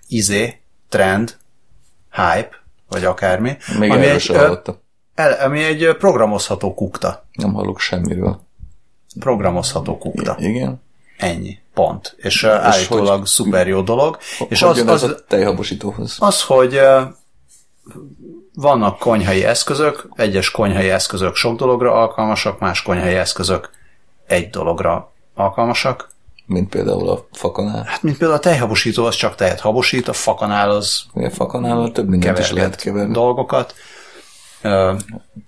[0.07, 1.37] izé, trend,
[2.11, 2.49] hype,
[2.89, 3.57] vagy akármi.
[3.79, 4.31] Még ami egy,
[5.15, 7.25] el, ami egy programozható kukta.
[7.31, 8.41] Nem hallok semmiről.
[9.19, 10.35] Programozható kukta.
[10.39, 10.81] I- igen.
[11.17, 11.59] Ennyi.
[11.73, 12.15] Pont.
[12.17, 14.17] És, és állítólag hogy, szuper jó dolog.
[14.37, 16.15] Hogy és az, az, a tejhabosítóhoz?
[16.19, 16.79] Az, hogy
[18.53, 23.69] vannak konyhai eszközök, egyes konyhai eszközök sok dologra alkalmasak, más konyhai eszközök
[24.27, 26.09] egy dologra alkalmasak.
[26.45, 27.83] Mint például a fakanál?
[27.83, 31.03] Hát, mint például a tejhabosító, az csak tejet habosít, a fakanál az...
[31.13, 33.13] A fakanál több mindent is lehet keverni.
[33.13, 33.75] Dolgokat.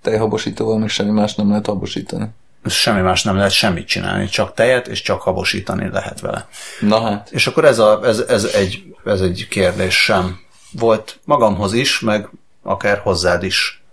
[0.01, 2.27] Tejhabosítóval még semmi más nem lehet habosítani.
[2.65, 6.47] Semmi más nem lehet semmit csinálni, csak tejet és csak habosítani lehet vele.
[6.79, 7.29] Na hát.
[7.31, 10.39] És akkor ez, a, ez, ez, egy, ez egy kérdés sem
[10.71, 12.29] volt magamhoz is, meg
[12.63, 13.83] akár hozzád is,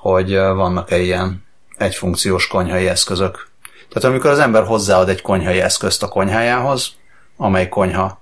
[0.00, 1.44] hogy vannak-e ilyen
[1.76, 3.48] egyfunkciós konyhai eszközök.
[3.88, 6.92] Tehát amikor az ember hozzáad egy konyhai eszközt a konyhájához,
[7.36, 8.20] amely konyha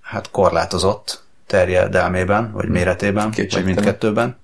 [0.00, 3.64] hát korlátozott terjedelmében, vagy méretében, Kétségtelen.
[3.64, 4.38] vagy mindkettőben,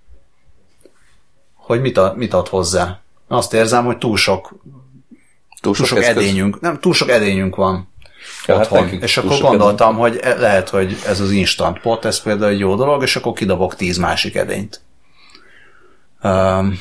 [1.54, 3.00] hogy mit, a, mit ad hozzá.
[3.28, 4.54] Azt érzem, hogy túl sok,
[5.60, 7.93] túl sok, túl sok edényünk, nem, túl sok edényünk van
[8.46, 8.88] ja, otthon.
[8.88, 12.58] Hát és akkor gondoltam, hogy e- lehet, hogy ez az instant pot, ez például egy
[12.58, 14.80] jó dolog, és akkor kidobok tíz másik edényt.
[16.22, 16.78] Um,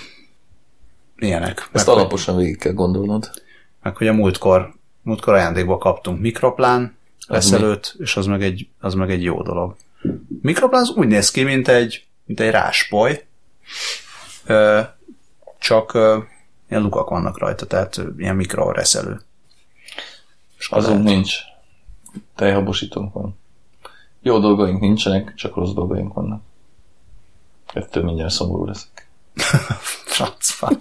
[1.17, 1.69] ilyenek.
[1.71, 3.31] Ezt meg, alaposan végig kell gondolnod.
[3.81, 6.97] Meg hogy a múltkor, múltkor ajándékba kaptunk mikroplán
[7.27, 9.75] reszelőt, és az meg, egy, az meg egy jó dolog.
[10.41, 13.25] Mikroplán az úgy néz ki, mint egy, mint egy ráspoly,
[15.59, 15.93] csak
[16.69, 19.21] ilyen lukak vannak rajta, tehát ilyen mikroreszelő.
[20.69, 21.35] Azon nincs.
[22.35, 23.37] Tejhabosítónk van.
[24.21, 26.41] Jó dolgaink nincsenek, csak rossz dolgaink vannak.
[27.73, 29.07] Ettől mindjárt szomorú leszek.
[30.13, 30.71] Francfa.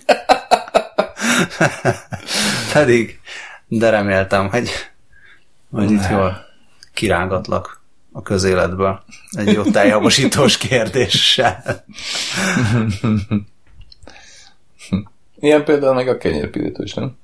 [2.72, 3.20] Pedig,
[3.66, 4.70] de reméltem, hogy
[5.70, 6.44] Hogy itt jól
[6.94, 11.62] kirángatlak a közéletből egy jó teljavasítós kérdéssel.
[15.40, 17.16] Ilyen például meg a kenyérpirító is, nem?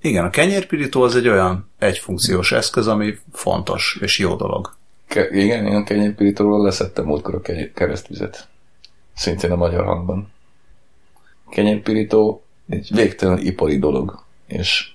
[0.00, 4.76] Igen, a kenyérpirító az egy olyan egyfunkciós eszköz, ami fontos és jó dolog.
[5.06, 8.48] Ke- igen, én a kenyérpirítóról leszettem múltkor a kenyér- keresztvizet.
[9.14, 10.32] Szintén a magyar hangban.
[11.50, 14.90] Kenyérpirító egy végtelen ipari dolog, és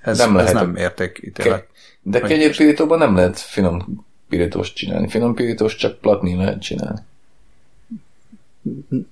[0.00, 1.66] Ez Nem lehet ez nem értékítélet.
[2.02, 5.08] de Hogy- kenyérpirítóban nem lehet finom pirítóst csinálni.
[5.08, 7.00] Finom pirítóst csak platnin lehet csinálni.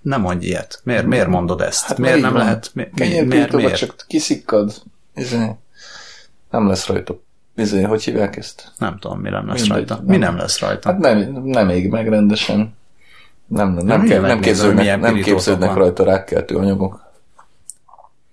[0.02, 0.80] Nem mondj ilyet.
[0.84, 1.84] Miért, miért mondod ezt?
[1.86, 2.42] Hát miért nem van.
[2.42, 2.70] lehet?
[2.74, 3.76] Mi, mi, miért, miért?
[3.76, 4.82] csak kiszikkad.
[5.16, 5.50] Izé,
[6.50, 7.20] nem lesz rajta.
[7.56, 8.72] Izé, hogy hívják ezt?
[8.78, 9.94] Nem tudom, mi nem lesz Mindegy, rajta.
[9.94, 10.04] nem.
[10.04, 10.90] Mi nem lesz rajta?
[10.90, 12.74] Hát nem, nem ég meg rendesen.
[13.46, 17.04] Nem, nem, nem, kell, nem, képződnek, nem képződnek rajta rákkeltő anyagok.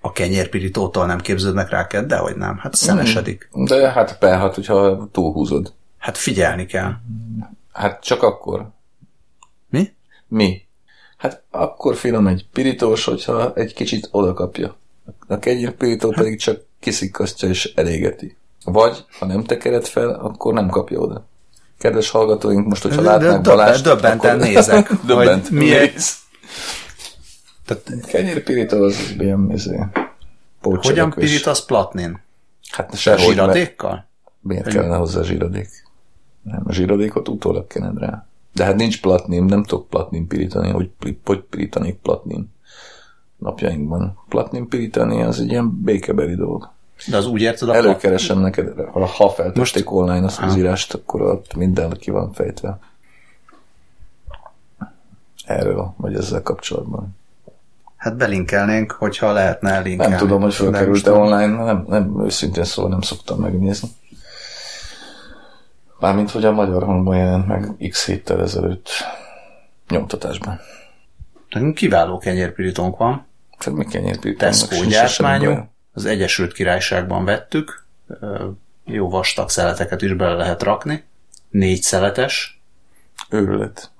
[0.01, 2.57] A kenyérpirítótól nem képződnek rá kell, de hogy nem.
[2.57, 3.49] Hát szenesedik.
[3.53, 5.73] De hát perhat, hogyha túlhúzod.
[5.97, 6.91] Hát figyelni kell.
[7.73, 8.69] Hát csak akkor.
[9.69, 9.93] Mi?
[10.27, 10.61] Mi?
[11.17, 14.75] Hát akkor finom egy pirítós, hogyha egy kicsit odakapja.
[15.27, 18.37] A kenyérpirító Hát- pedig csak kiszikkasztja és elégeti.
[18.65, 21.25] Vagy, ha nem tekered fel, akkor nem kapja oda.
[21.77, 26.15] Kedves hallgatóink, most, hogyha látnák döbben- Balást, döbbenten nézek, hogy döbbent miért- néz.
[27.65, 29.79] Tehát Kenyérpirító az ilyen izé,
[30.61, 32.21] hogyan pirítasz platnin?
[32.71, 34.07] Hát mert Zsíradékkal?
[34.41, 35.69] miért kellene hozzá zsíradék?
[36.41, 38.27] Nem, a zsíradékot utólag kened rá.
[38.53, 40.89] De hát nincs platnin, nem tudok platnin pirítani, hogy,
[41.25, 42.52] hogy pirítanék platnin
[43.43, 44.17] napjainkban.
[44.29, 46.69] Platnin pirítani az egy ilyen békebeli dolog.
[47.07, 47.83] De az úgy érted, a plat...
[47.83, 48.73] Előkeresem neked,
[49.07, 52.79] ha- feltették online azt az írást, akkor ott minden ki van fejtve.
[55.45, 57.15] Erről, vagy ezzel kapcsolatban.
[57.95, 60.11] Hát belinkelnénk, hogyha lehetne elinkelni.
[60.11, 63.89] Nem tudom, hogy felkerült-e most online, nem, nem, őszintén szóval nem szoktam megnézni.
[65.99, 68.89] Mármint, hogy a magyar hangban jelent meg x héttel ezelőtt
[69.89, 70.59] nyomtatásban.
[71.73, 73.25] Kiváló kenyérpirítónk van.
[73.63, 74.51] Tehát mi kenyérpirítani?
[74.51, 75.69] Tesco gyártmányú.
[75.93, 77.85] Az Egyesült Királyságban vettük.
[78.85, 81.03] Jó vastag szeleteket is bele lehet rakni.
[81.49, 82.61] Négy szeletes.
[83.29, 83.91] Őrület.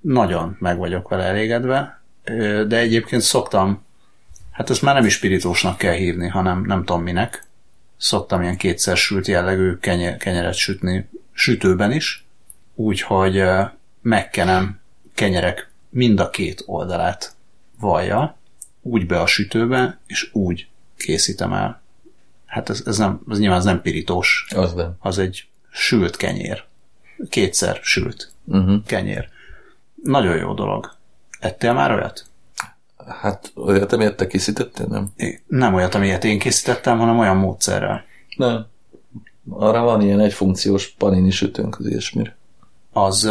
[0.00, 2.00] Nagyon meg vagyok vele elégedve.
[2.66, 3.84] De egyébként szoktam,
[4.50, 7.44] hát ezt már nem is spirítósnak kell hívni, hanem nem tudom minek.
[7.96, 12.26] Szoktam ilyen kétszer sült jellegű kenyer, kenyeret sütni sütőben is,
[12.74, 13.44] úgyhogy
[14.02, 14.80] megkenem
[15.14, 17.34] kenyerek mind a két oldalát
[17.80, 18.36] vajjal,
[18.82, 21.82] úgy be a sütőbe, és úgy készítem el.
[22.46, 24.96] Hát ez, ez, nem, ez nyilván ez nem pirítós, Az nem.
[24.98, 26.64] az egy sült kenyér.
[27.28, 28.84] Kétszer sült Uh-huh.
[28.86, 29.28] kenyér.
[30.04, 30.96] Nagyon jó dolog.
[31.40, 32.24] Ettél már olyat?
[33.20, 35.08] Hát olyat, amiért te készítettél, nem?
[35.16, 38.04] É, Nem olyat, amilyet én készítettem, hanem olyan módszerrel.
[38.36, 38.66] Nem.
[39.50, 42.36] Arra van ilyen egyfunkciós panini sütőnk az ilyesmire.
[42.92, 43.30] Az,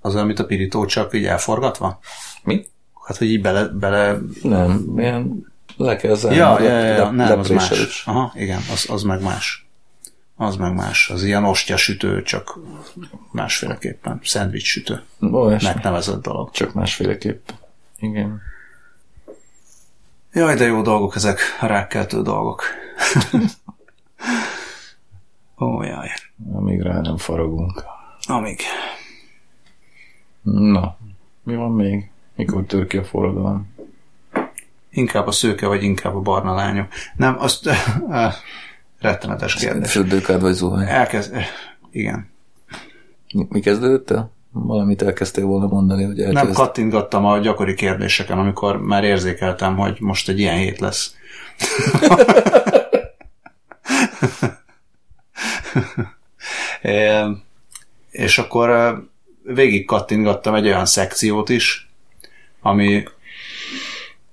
[0.00, 1.98] az amit a pirító csak így elforgatva?
[2.42, 2.66] Mi?
[3.04, 6.36] Hát, hogy így bele, bele Nem, ilyen le kell zárni.
[6.36, 8.02] Ja, ja, ja, ja, nem, az más.
[8.06, 9.66] Aha, igen, az, az meg más.
[10.36, 11.10] Az meg más.
[11.10, 12.58] Az ilyen ostya sütő, csak
[13.30, 14.20] másféleképpen.
[14.22, 15.02] Szendvics sütő.
[15.20, 15.68] Olyasmi.
[15.68, 16.50] Megnevezett dolog.
[16.50, 17.48] Csak másféleképp.
[17.98, 18.40] Igen.
[20.32, 22.64] Jaj, de jó dolgok ezek, rákkeltő dolgok.
[25.60, 26.08] Ó, jaj.
[26.52, 27.84] Amíg rá nem faragunk.
[28.26, 28.60] Amíg.
[30.42, 30.96] Na,
[31.42, 32.10] mi van még?
[32.36, 33.72] Mikor tör ki a forradalom?
[34.90, 36.88] Inkább a szőke, vagy inkább a barna lányok.
[37.16, 37.68] Nem, azt...
[39.00, 39.90] rettenetes kérdés.
[39.90, 40.86] Fürdőkád vagy zuhany?
[40.86, 41.34] Elkezd...
[41.90, 42.30] Igen.
[43.48, 44.32] Mi kezdődött el?
[44.52, 46.56] Valamit elkezdtél volna mondani, hogy Nem elkezd.
[46.56, 51.14] kattintgattam a gyakori kérdéseken, amikor már érzékeltem, hogy most egy ilyen hét lesz.
[56.82, 57.22] É,
[58.10, 58.92] és akkor ö,
[59.54, 61.93] végig kattintgattam egy olyan szekciót is,
[62.64, 63.04] ami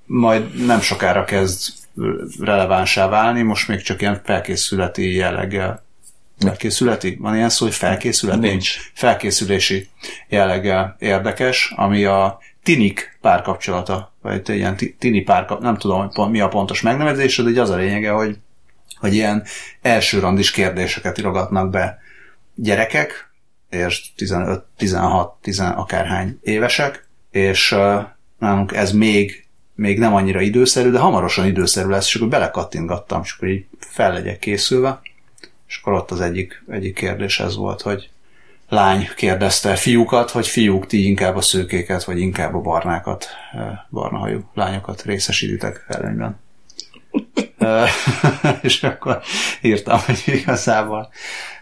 [0.06, 1.74] majd nem sokára kezd
[2.40, 5.84] relevánsá válni, most még csak ilyen felkészületi jelleggel.
[6.40, 7.18] Felkészületi?
[7.20, 8.48] Van ilyen szó, hogy felkészületi?
[8.48, 8.92] Nincs.
[8.94, 9.88] Felkészülési
[10.28, 16.30] jelleggel érdekes, ami a tinik párkapcsolata, vagy egy ilyen ti- tini párkap, nem tudom, hogy
[16.30, 18.38] mi a pontos megnevezés, de az a lényege, hogy,
[18.96, 19.44] hogy ilyen
[19.82, 22.00] elsőrandis kérdéseket irogatnak be
[22.56, 23.32] gyerekek,
[23.70, 27.76] és 15, 16, 10 akárhány évesek, és
[28.42, 33.34] nálunk ez még, még nem annyira időszerű, de hamarosan időszerű lesz, és akkor belekattintgattam, és
[33.34, 35.02] akkor így fel legyek készülve,
[35.68, 38.10] és akkor ott az egyik, egyik kérdés ez volt, hogy
[38.70, 44.50] lány kérdezte fiúkat, hogy fiúk, ti inkább a szőkéket, vagy inkább a barnákat, eh, barnahajú
[44.54, 46.40] lányokat részesítitek előnyben.
[48.62, 49.22] és akkor
[49.62, 51.10] írtam, hogy igazából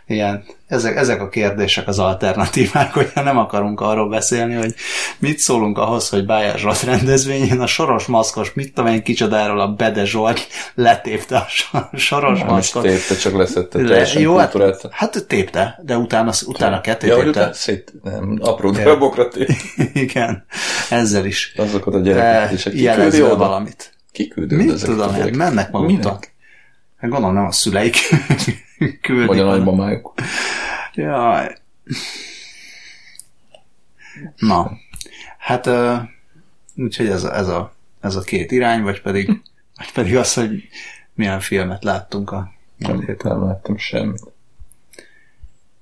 [0.09, 4.73] ilyen, ezek, ezek a kérdések az alternatívák, hogy nem akarunk arról beszélni, hogy
[5.19, 9.67] mit szólunk ahhoz, hogy Bájár Zsolt rendezvényén a soros maszkos, mit tudom én kicsodáról a
[9.67, 11.45] Bede Zsolt letépte a
[11.97, 12.83] soros nem maszkot.
[12.83, 17.29] Nem tépte, csak leszette Le, jó, hát, hát tépte, de utána, utána ketté ja, tépte.
[17.29, 19.55] Utána szét, nem, apró darabokra tépte.
[19.93, 20.45] Igen,
[20.89, 21.53] ezzel is.
[21.57, 22.81] Azokat a gyerekeket is.
[22.81, 23.93] Jelezve valamit.
[24.11, 24.55] Kiküldő.
[24.55, 26.37] Mit tudom én, mennek maguknak.
[26.99, 27.95] Hát gondolom nem a szüleik
[29.01, 29.27] küldik.
[29.27, 30.13] Vagy a nagymamájuk.
[30.93, 31.57] Jaj.
[34.37, 34.71] Na,
[35.37, 35.97] hát uh,
[36.75, 39.27] úgyhogy ez, ez, a, ez a két irány, vagy pedig,
[39.77, 40.69] vagy pedig az, hogy
[41.13, 44.21] milyen filmet láttunk a nem, nem láttam semmit.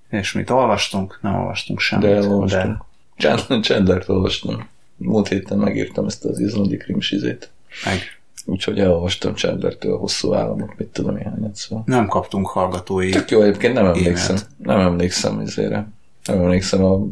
[0.09, 1.19] És mit olvastunk?
[1.21, 2.05] Nem olvastunk semmit.
[2.05, 2.85] De elolvastunk.
[3.17, 3.59] De...
[3.61, 4.67] Chandler-t olvastam.
[4.95, 7.49] Múlt héten megírtam ezt az izlandi krimsizét.
[7.85, 8.16] Meg.
[8.49, 11.81] Úgyhogy elolvastam Chandlertől a hosszú államot, mit tudom én hányat szó.
[11.85, 14.35] Nem kaptunk hallgatói Tök jó, egyébként nem emlékszem.
[14.35, 14.49] Émet.
[14.57, 15.87] Nem emlékszem ezére.
[16.25, 17.05] Nem emlékszem a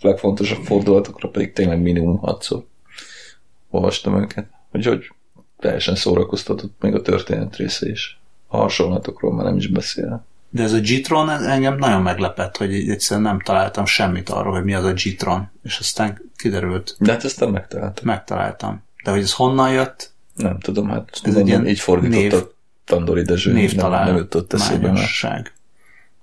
[0.00, 2.64] legfontosabb fordulatokra, pedig tényleg minimum hatszor
[3.70, 4.46] olvastam őket.
[4.72, 5.12] Úgyhogy
[5.58, 8.20] teljesen szórakoztatott még a történet része is.
[8.46, 10.24] A hasonlatokról már nem is beszél.
[10.50, 14.74] De ez a Gitron engem nagyon meglepett, hogy egyszerűen nem találtam semmit arról, hogy mi
[14.74, 16.96] az a Gitron, és aztán kiderült.
[16.98, 18.06] De hát ezt nem megtaláltam.
[18.06, 18.82] Megtaláltam.
[19.04, 22.42] De hogy ez honnan jött, nem tudom, hát ez egy ilyen így fordított név,
[22.84, 23.52] Tandori Dezső.
[23.52, 24.92] Névtalál nem, nem jutott eszébe.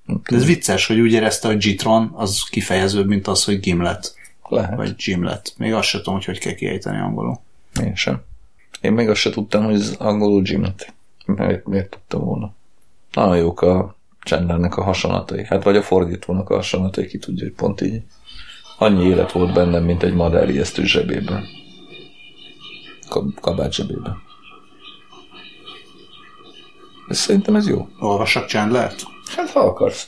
[0.06, 4.14] De ez vicces, hogy úgy érezte, hogy Gitron az kifejezőbb, mint az, hogy Gimlet.
[4.50, 4.76] Lehet.
[4.76, 5.54] Vagy Gimlet.
[5.58, 7.40] Még azt sem tudom, hogy hogy kell kiejteni angolul.
[7.82, 8.22] Én sem.
[8.82, 10.94] Én még azt sem tudtam, hogy ez angolul Gimlet.
[11.26, 12.54] Miért, miért tudtam volna?
[13.14, 15.46] Nagyon jók a Chandlernek a hasonlatai.
[15.46, 18.02] Hát vagy a fordítónak a hasonlatai, ki tudja, hogy pont így.
[18.78, 21.46] Annyi élet volt bennem, mint egy madár ijesztő zsebében
[23.42, 24.18] kabát zsebében.
[27.08, 27.88] Ez szerintem ez jó.
[28.00, 29.04] Olvassak Chandlert?
[29.36, 30.08] Hát ha akarsz.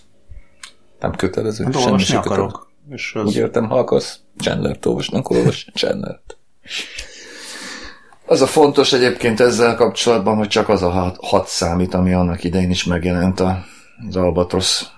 [1.00, 1.64] Nem kötelező.
[1.64, 2.72] Hát olvasni akarok.
[2.90, 3.26] És az...
[3.26, 6.38] Úgy értem, ha akarsz Chandlert olvasni, akkor olvas Chandlert.
[8.26, 12.44] Az a fontos egyébként ezzel kapcsolatban, hogy csak az a hat, hat számít, ami annak
[12.44, 14.92] idején is megjelent az Albatrosz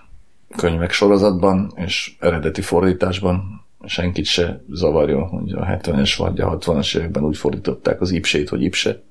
[0.57, 7.23] könyvek sorozatban, és eredeti fordításban senkit se zavarjon, hogy a 70-es vagy a 60-as években
[7.23, 9.01] úgy fordították az ipsét, hogy ipse.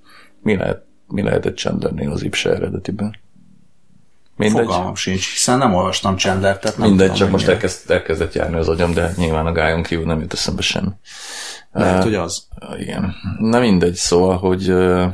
[0.43, 3.17] Mi, lehet, mi lehetett Chandlernél az ipse eredetiben?
[4.37, 4.65] Mindegy.
[4.65, 8.69] Fogalmam sincs, hiszen nem olvastam Chandler, tehát nem Mindegy, csak most elkezd, elkezdett járni az
[8.69, 10.91] agyam, de nyilván a gájon kívül nem jut eszembe semmi.
[11.73, 12.47] Lehet, uh, hogy az.
[12.79, 13.15] Igen.
[13.39, 15.05] Na mindegy, szóval, hogy uh,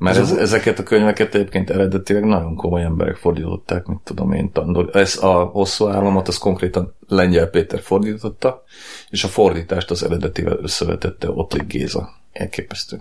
[0.00, 4.90] mert ez, ezeket a könyveket egyébként eredetileg nagyon komoly emberek fordították, mint tudom én, Tandor.
[4.92, 8.62] Ez a hosszú államot, az konkrétan Lengyel Péter fordította,
[9.10, 12.10] és a fordítást az eredetivel összevetette Ottlik Géza.
[12.32, 13.00] Elképesztő.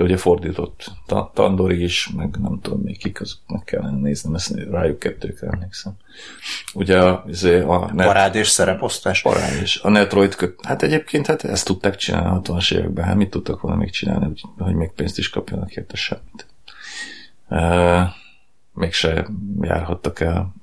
[0.00, 0.92] De ugye fordított
[1.34, 5.92] Tandori is, meg nem tudom még kik, azok meg kellene néznem, ezt rájuk kettőkre emlékszem.
[6.74, 9.22] Ugye a, izé, a, net, parád és szereposztás.
[9.22, 13.16] Parád és a Netroid köt, hát egyébként hát ezt tudták csinálni a 60-as években, hát
[13.16, 16.46] mit tudtak volna még csinálni, hogy, hogy még pénzt is kapjanak érte semmit.
[17.48, 18.12] E,
[18.72, 19.26] mégse
[19.60, 20.54] járhattak el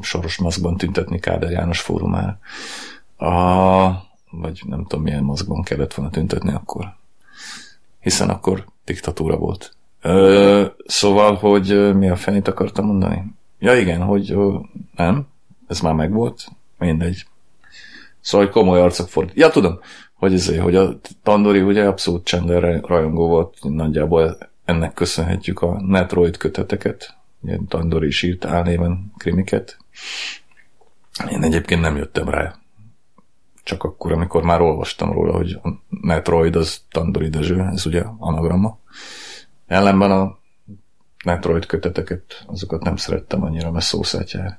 [0.00, 2.38] soros maszkban tüntetni Káder János fórumára.
[3.16, 3.90] A,
[4.30, 6.98] vagy nem tudom milyen mozgón kellett volna tüntetni akkor.
[8.00, 9.74] Hiszen akkor diktatúra volt.
[10.02, 13.24] Ö, szóval, hogy mi a fenét akartam mondani?
[13.58, 14.58] Ja igen, hogy ö,
[14.96, 15.26] nem,
[15.68, 17.26] ez már megvolt, mindegy.
[18.20, 19.36] Szóval, hogy komoly arcok fordít.
[19.36, 19.78] Ja, tudom,
[20.14, 26.36] hogy ezért, hogy a Tandori ugye abszolút Chandler rajongó volt, nagyjából ennek köszönhetjük a Netroid
[26.36, 29.76] köteteket, ugye Tandori is írt álnéven krimiket.
[31.30, 32.54] Én egyébként nem jöttem rá
[33.62, 38.78] csak akkor, amikor már olvastam róla, hogy Metroid az Tandori Dezső, ez ugye anagramma.
[39.66, 40.38] Ellenben a
[41.24, 44.58] Metroid köteteket, azokat nem szerettem annyira, mert szószátjár.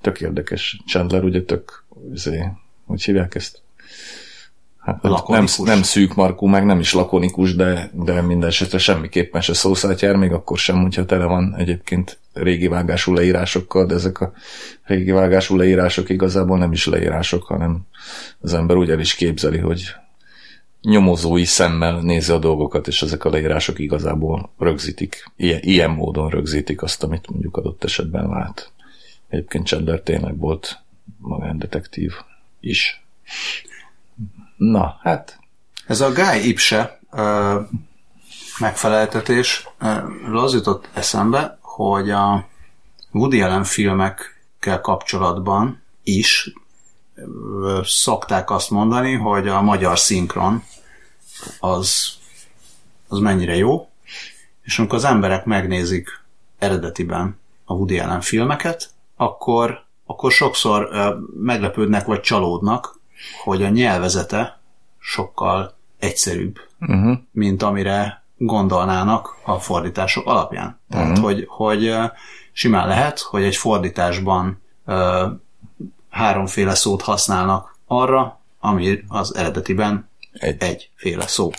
[0.00, 0.82] Tök érdekes.
[0.86, 2.48] Chandler ugye tök, azért,
[2.86, 3.62] hogy hívják ezt?
[4.88, 9.54] Hát nem, nem szűk markú, meg nem is lakonikus, de, de minden esetre semmiképpen se
[9.54, 14.32] szószátjár, még akkor sem, hogyha tele van egyébként régi vágású leírásokkal, de ezek a
[14.84, 17.80] régi vágású leírások igazából nem is leírások, hanem
[18.40, 19.82] az ember úgy el is képzeli, hogy
[20.82, 26.82] nyomozói szemmel nézi a dolgokat, és ezek a leírások igazából rögzítik, ilyen, ilyen módon rögzítik
[26.82, 28.72] azt, amit mondjuk adott esetben lát.
[29.28, 30.78] Egyébként Chandler tényleg volt
[31.18, 32.12] magándetektív
[32.60, 33.02] is.
[34.58, 35.38] Na, hát.
[35.86, 37.54] Ez a Guy Ipse uh,
[38.58, 42.46] megfeleltetés uh, az jutott eszembe, hogy a
[43.12, 46.52] Woody Allen filmekkel kapcsolatban is
[47.14, 50.64] uh, szokták azt mondani, hogy a magyar szinkron
[51.60, 52.12] az,
[53.08, 53.90] az mennyire jó,
[54.62, 56.08] és amikor az emberek megnézik
[56.58, 60.88] eredetiben a Woody Allen filmeket, akkor, akkor sokszor
[61.36, 62.97] meglepődnek vagy csalódnak,
[63.44, 64.60] hogy a nyelvezete
[64.98, 67.18] sokkal egyszerűbb, uh-huh.
[67.30, 70.80] mint amire gondolnának a fordítások alapján.
[70.90, 71.24] Tehát, uh-huh.
[71.24, 71.94] hogy, hogy
[72.52, 75.22] simán lehet, hogy egy fordításban uh,
[76.10, 80.62] háromféle szót használnak arra, ami az eredetiben egy.
[80.62, 81.50] egyféle szó.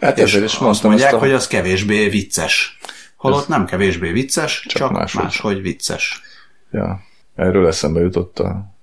[0.00, 1.18] Hát és ezért is azt mondják, a...
[1.18, 2.78] hogy az kevésbé vicces.
[3.16, 5.22] Holott Ez nem kevésbé vicces, csak, csak máshogy.
[5.22, 6.20] máshogy vicces.
[6.70, 7.00] Ja,
[7.34, 8.74] erről eszembe jutott a,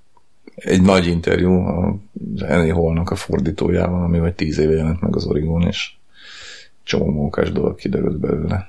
[0.58, 5.26] egy nagy interjú az Annie Hallnak a fordítójával, ami vagy tíz éve jelent meg az
[5.26, 5.92] Origón, és
[6.84, 8.68] csomó mókás dolog kiderült belőle.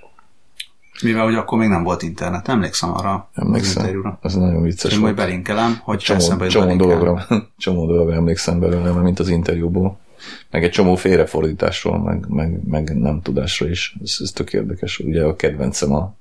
[1.03, 3.71] Mivel hogy akkor még nem volt internet, emlékszem arra emlékszem.
[3.71, 4.19] az interjúra.
[4.23, 7.27] Ez nagyon vicces Én majd belinkelem, hogy csomó, eszembe csomó dologra,
[7.59, 9.99] csomó dologra emlékszem belőle, mint az interjúból.
[10.51, 13.97] Meg egy csomó félrefordításról, meg, meg, meg nem tudásra is.
[14.03, 14.99] Ez, ez tök érdekes.
[14.99, 16.15] Ugye a kedvencem a,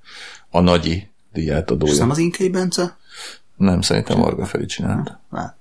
[0.50, 1.92] a nagyi díját adója.
[1.92, 2.98] És nem az Inkei Bence?
[3.56, 5.22] Nem, szerintem Varga Feri csinálta.
[5.32, 5.57] Hát.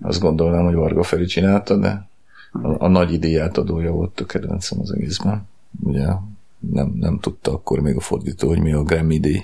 [0.00, 2.08] Azt gondolnám, hogy Varga Feri csinálta, de
[2.52, 5.48] a, a nagy díját adója volt a kedvencem az egészben.
[5.82, 6.06] Ugye
[6.58, 9.42] nem, nem tudta akkor még a fordító, hogy mi a Grammy díj.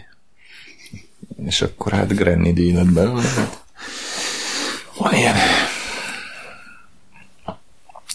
[1.36, 3.22] És akkor hát Grammy díj lett belőle.
[4.98, 5.36] Van ilyen.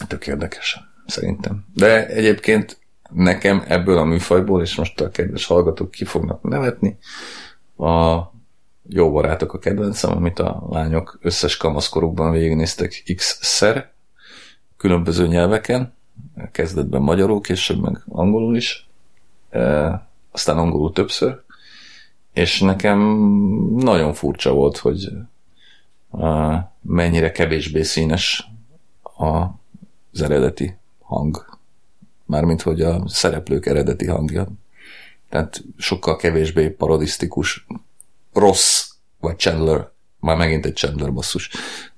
[0.08, 1.66] Tök érdekes, szerintem.
[1.74, 2.78] De egyébként
[3.14, 6.98] nekem ebből a műfajból, és most a kedves hallgatók ki fognak nevetni,
[7.78, 8.22] a
[8.90, 13.92] jó barátok a kedvencem, amit a lányok összes kamaszkorukban végignéztek x-szer,
[14.78, 15.94] különböző nyelveken,
[16.52, 18.88] kezdetben magyarul, később meg angolul is,
[19.50, 21.42] e, aztán angolul többször,
[22.34, 23.00] és nekem
[23.76, 25.12] nagyon furcsa volt, hogy
[26.20, 28.48] e, mennyire kevésbé színes
[29.18, 31.60] az eredeti hang.
[32.26, 34.48] Mármint, hogy a szereplők eredeti hangja.
[35.30, 37.66] Tehát sokkal kevésbé parodisztikus,
[38.38, 39.88] rossz, vagy Chandler
[40.20, 41.50] már megint egy Chandler basszus.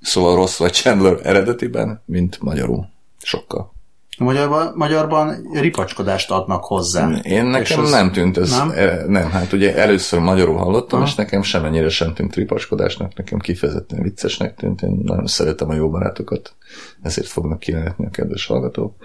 [0.01, 2.89] Szóval rossz vagy Chandler eredetiben, mint magyarul.
[3.21, 3.77] Sokkal.
[4.17, 7.09] Magyarban, magyarban ripacskodást adnak hozzá.
[7.09, 7.89] Én nekem az...
[7.89, 8.57] nem tűnt ez.
[8.57, 8.71] Nem?
[8.75, 11.05] E, nem, hát ugye először magyarul hallottam, ha.
[11.05, 15.89] és nekem semennyire sem tűnt ripacskodásnak, nekem kifejezetten viccesnek tűnt, én nagyon szeretem a jó
[15.89, 16.55] barátokat,
[17.01, 18.95] ezért fognak kinevetni a kedves hallgatók.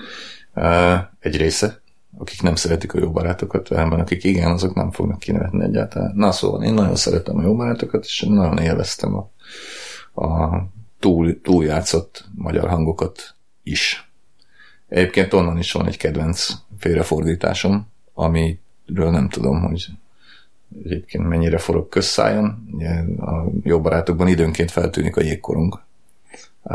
[1.20, 1.82] Egy része,
[2.18, 6.12] akik nem szeretik a jó barátokat, ellenben akik igen, azok nem fognak kinevetni egyáltalán.
[6.14, 9.30] Na szóval én nagyon szeretem a jó barátokat, és nagyon élveztem a,
[10.22, 10.62] a
[10.98, 14.10] túl, túljátszott magyar hangokat is.
[14.88, 16.48] Egyébként onnan is van egy kedvenc
[16.78, 19.86] félrefordításom, amiről nem tudom, hogy
[20.84, 22.44] egyébként mennyire forog közszájon.
[23.20, 25.82] A jó barátokban időnként feltűnik a jégkorunk.
[26.62, 26.74] A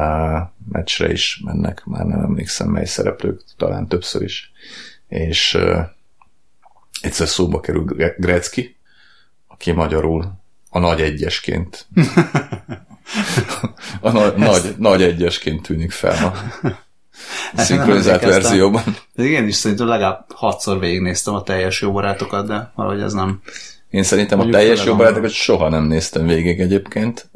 [0.72, 4.52] meccsre is mennek, már nem emlékszem mely szereplők, talán többször is
[5.10, 5.80] és uh,
[7.02, 7.86] egyszer szóba kerül
[8.18, 8.76] Grecki,
[9.48, 10.32] aki magyarul
[10.70, 11.88] a nagy egyesként
[14.02, 16.34] a na- nagy, nagy egyesként tűnik fel
[17.56, 18.84] a szinkronizált verzióban.
[19.14, 23.42] De igen, is szerintem legalább hatszor végignéztem a teljes jó barátokat, de valahogy ez nem
[23.90, 27.30] én szerintem a teljes jó barátokat soha nem néztem végig egyébként,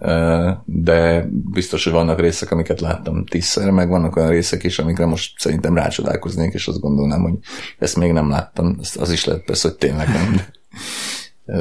[0.65, 5.39] de biztos, hogy vannak részek, amiket láttam tízszer, meg vannak olyan részek is, amikre most
[5.39, 7.33] szerintem rácsodálkoznék, és azt gondolnám, hogy
[7.79, 8.77] ezt még nem láttam.
[8.99, 10.41] Az is lehet persze, hogy tényleg nem.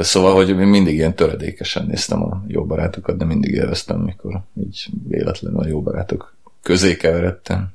[0.02, 5.60] Szóval, hogy mindig ilyen töredékesen néztem a jó barátokat, de mindig élveztem, mikor így véletlenül
[5.60, 7.72] a jó barátok közé keveredtem.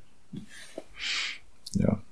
[1.73, 2.03] Ja.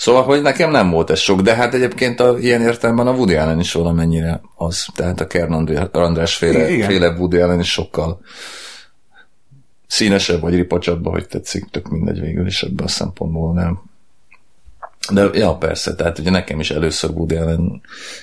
[0.00, 3.34] Szóval, hogy nekem nem volt ez sok, de hát egyébként a, ilyen értelemben a Woody
[3.34, 4.86] Allen is valamennyire az.
[4.94, 5.52] Tehát a Kern
[5.92, 8.20] András féle, féle Woody Allen is sokkal
[9.86, 13.80] színesebb vagy ripacsabb, hogy tetszik, tök mindegy végül is ebben a szempontból nem.
[15.12, 17.80] De ja, persze, tehát ugye nekem is először Woody Allen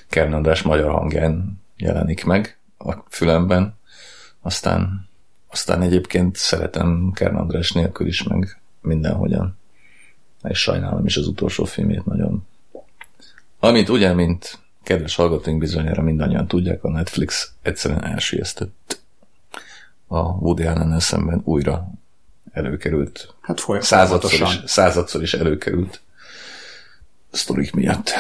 [0.09, 3.77] Kern András magyar hangján jelenik meg a fülemben,
[4.41, 5.09] aztán,
[5.47, 9.56] aztán egyébként szeretem Kern András nélkül is, meg mindenhogyan
[10.43, 12.47] és sajnálom is az utolsó filmét nagyon.
[13.59, 19.01] Amit ugye, mint kedves hallgatóink bizonyára mindannyian tudják, a Netflix egyszerűen elsüllyesztett
[20.07, 21.87] a Woody allen szemben újra
[22.51, 23.33] előkerült.
[23.41, 26.01] Hát századszor is, századszor is előkerült
[27.31, 28.11] sztorik miatt.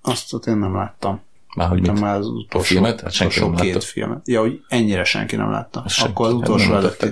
[0.00, 1.20] Azt ott én nem láttam.
[1.56, 2.00] Már hogy mit?
[2.00, 3.00] Már az utolsó, a filmet?
[3.00, 3.86] Hát senki nem két látta.
[3.86, 4.28] filmet.
[4.28, 5.82] Ja, hogy ennyire senki nem látta.
[5.84, 7.02] Azt Akkor az utolsó hát előtt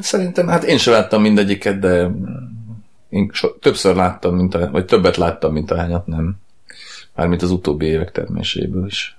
[0.00, 2.10] Szerintem, hát én sem láttam mindegyiket, de
[3.08, 6.36] én so, többször láttam, mint a, vagy többet láttam, mint a hányat nem.
[7.14, 9.18] Mármint az utóbbi évek terméséből is.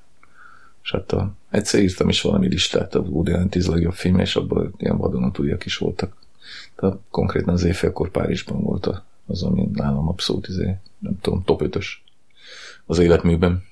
[0.84, 4.36] És hát a, egyszer írtam is valami listát a Woody Allen tíz legjobb film, és
[4.36, 6.16] abban ilyen vadonatújak is voltak.
[6.76, 11.62] Tehát konkrétan az éjfélkor Párizsban volt a Az, ami nálam abszolút, izé, nem tudom, top
[11.64, 11.86] 5-ös
[12.86, 13.64] az életműben.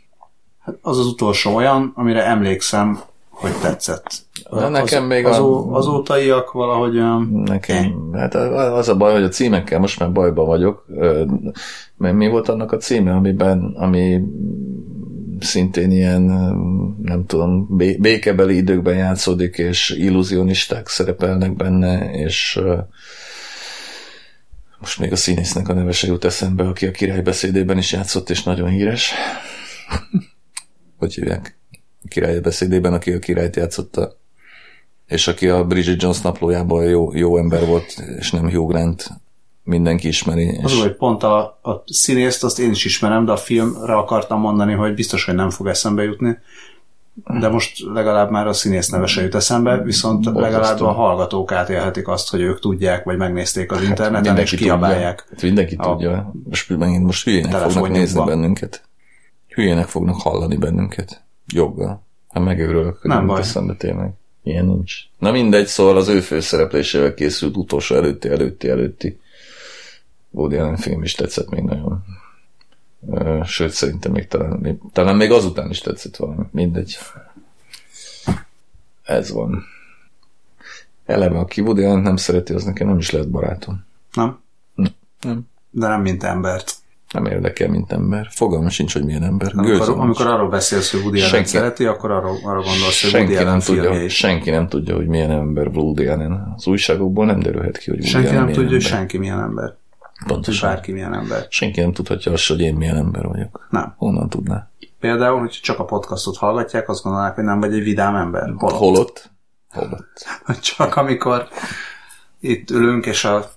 [0.60, 3.00] Hát az az utolsó olyan, amire emlékszem,
[3.38, 4.06] hogy tetszett.
[4.50, 5.72] Na, nekem az, még az, a...
[5.72, 7.42] azótaiak valahogy olyan...
[7.46, 10.86] Nekem, hát az a baj, hogy a címekkel most már bajba vagyok.
[11.98, 14.22] Mert mi volt annak a címe, amiben, ami
[15.40, 16.22] szintén ilyen,
[17.02, 17.68] nem tudom,
[18.00, 22.60] békebeli időkben játszódik, és illúzionisták szerepelnek benne, és
[24.80, 28.30] most még a színésznek a neve se jut eszembe, aki a király beszédében is játszott,
[28.30, 29.14] és nagyon híres.
[31.00, 31.57] Hogy hívják?
[32.08, 34.18] Király beszédében, aki a királyt játszotta.
[35.08, 39.10] És aki a Bridget Jones naplójában jó, jó ember volt, és nem Hugh Grant,
[39.64, 40.60] mindenki ismeri.
[40.64, 44.74] Az, hogy pont a, a színészt azt én is ismerem, de a filmre akartam mondani,
[44.74, 46.38] hogy biztos, hogy nem fog eszembe jutni.
[47.40, 50.42] De most legalább már a színész neve se jut eszembe, viszont Borzasztó.
[50.42, 55.26] legalább a hallgatók átélhetik azt, hogy ők tudják, vagy megnézték az interneten, hát és kiabálják.
[55.30, 56.32] Hát mindenki a tudja.
[56.50, 58.84] Most megint most hülyének fognak nézni bennünket.
[59.48, 61.26] Hülyének fognak hallani bennünket.
[61.54, 62.06] Joggal.
[62.30, 63.40] Hát megőrülök, nem, baj.
[63.40, 64.12] eszembe tényleg.
[64.44, 64.94] Ilyen nincs.
[65.18, 69.20] Na mindegy, szóval az ő főszereplésével készült utolsó előtti, előtti, előtti
[70.30, 72.04] Woody Allen film is tetszett még nagyon.
[73.46, 76.44] Sőt, szerintem még talán, talán még azután is tetszett valami.
[76.52, 76.98] Mindegy.
[79.04, 79.64] Ez van.
[81.06, 83.86] Eleve, aki Woody Allen nem szereti, az nekem nem is lehet barátom.
[84.14, 84.42] Nem?
[84.76, 84.96] Nem.
[85.22, 85.50] nem.
[85.70, 86.76] De nem mint embert.
[87.12, 88.28] Nem érdekel, mint ember.
[88.32, 89.52] Fogalma sincs, hogy milyen ember.
[89.56, 93.36] Amikor, amikor arról beszélsz, hogy Woody Allen szereti, akkor arról, arról gondolsz, hogy senki Woody
[93.36, 94.16] Allen nem tudja, is.
[94.16, 96.54] Senki nem tudja, hogy milyen ember Woody Allen.
[96.56, 99.76] Az újságokból nem derülhet ki, hogy Woody Senki Allen nem tudja, hogy senki milyen ember.
[100.28, 100.70] Pontosan.
[100.70, 101.46] Bárki milyen ember.
[101.50, 103.68] Senki nem tudhatja azt, hogy én milyen ember vagyok.
[103.70, 103.94] Nem.
[103.98, 104.70] Honnan tudná?
[105.00, 108.54] Például, hogy csak a podcastot hallgatják, azt gondolnák, hogy nem vagy egy vidám ember.
[108.58, 108.78] Holott.
[108.78, 109.30] Holott.
[109.70, 110.26] Holott.
[110.62, 111.48] Csak amikor
[112.40, 113.52] itt ülünk, és a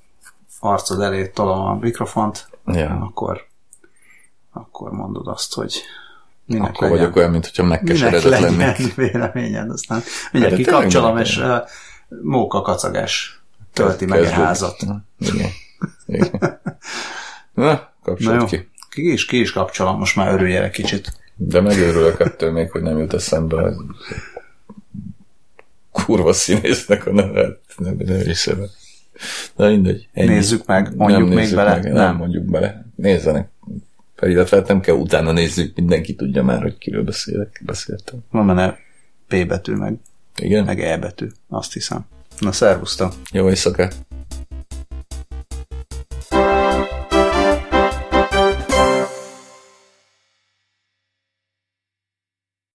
[0.60, 3.00] arcod elé tolom a mikrofont, ja.
[3.00, 3.46] akkor,
[4.52, 5.82] akkor mondod azt, hogy
[6.46, 8.94] minek Akkor legyen, vagyok olyan, mint hogyha megkeseredett lennék.
[8.94, 10.02] véleményed, aztán
[10.32, 11.56] mindjárt kikapcsolom, és uh,
[12.22, 13.42] móka kacagás
[13.72, 14.76] tölti meg a házat.
[15.18, 15.50] Igen.
[16.06, 16.60] Igen.
[17.54, 18.68] Na, kapcsolat ki.
[18.90, 21.12] Ki is, ki is kapcsolom, most már örülj egy kicsit.
[21.36, 23.72] De megőrülök ettől még, hogy nem jut eszembe a
[25.90, 27.60] kurva színésznek a neve.
[27.76, 28.66] Nem, nem is szebe.
[29.56, 30.08] Na mindegy.
[30.12, 30.28] Ennyi.
[30.28, 31.70] Nézzük meg, mondjuk nem még bele.
[31.70, 31.92] Meg, nem.
[31.94, 32.84] nem mondjuk bele.
[32.94, 33.48] Nézzenek.
[34.22, 38.18] Illetve hát nem kell utána nézzük, mindenki tudja már, hogy kiről beszélek, beszéltem.
[38.30, 38.78] Van benne
[39.28, 39.94] P betű, meg,
[40.36, 40.64] Igen?
[40.64, 42.06] meg E betű, azt hiszem.
[42.38, 43.12] Na, szervusztok!
[43.32, 43.94] Jó éjszakát!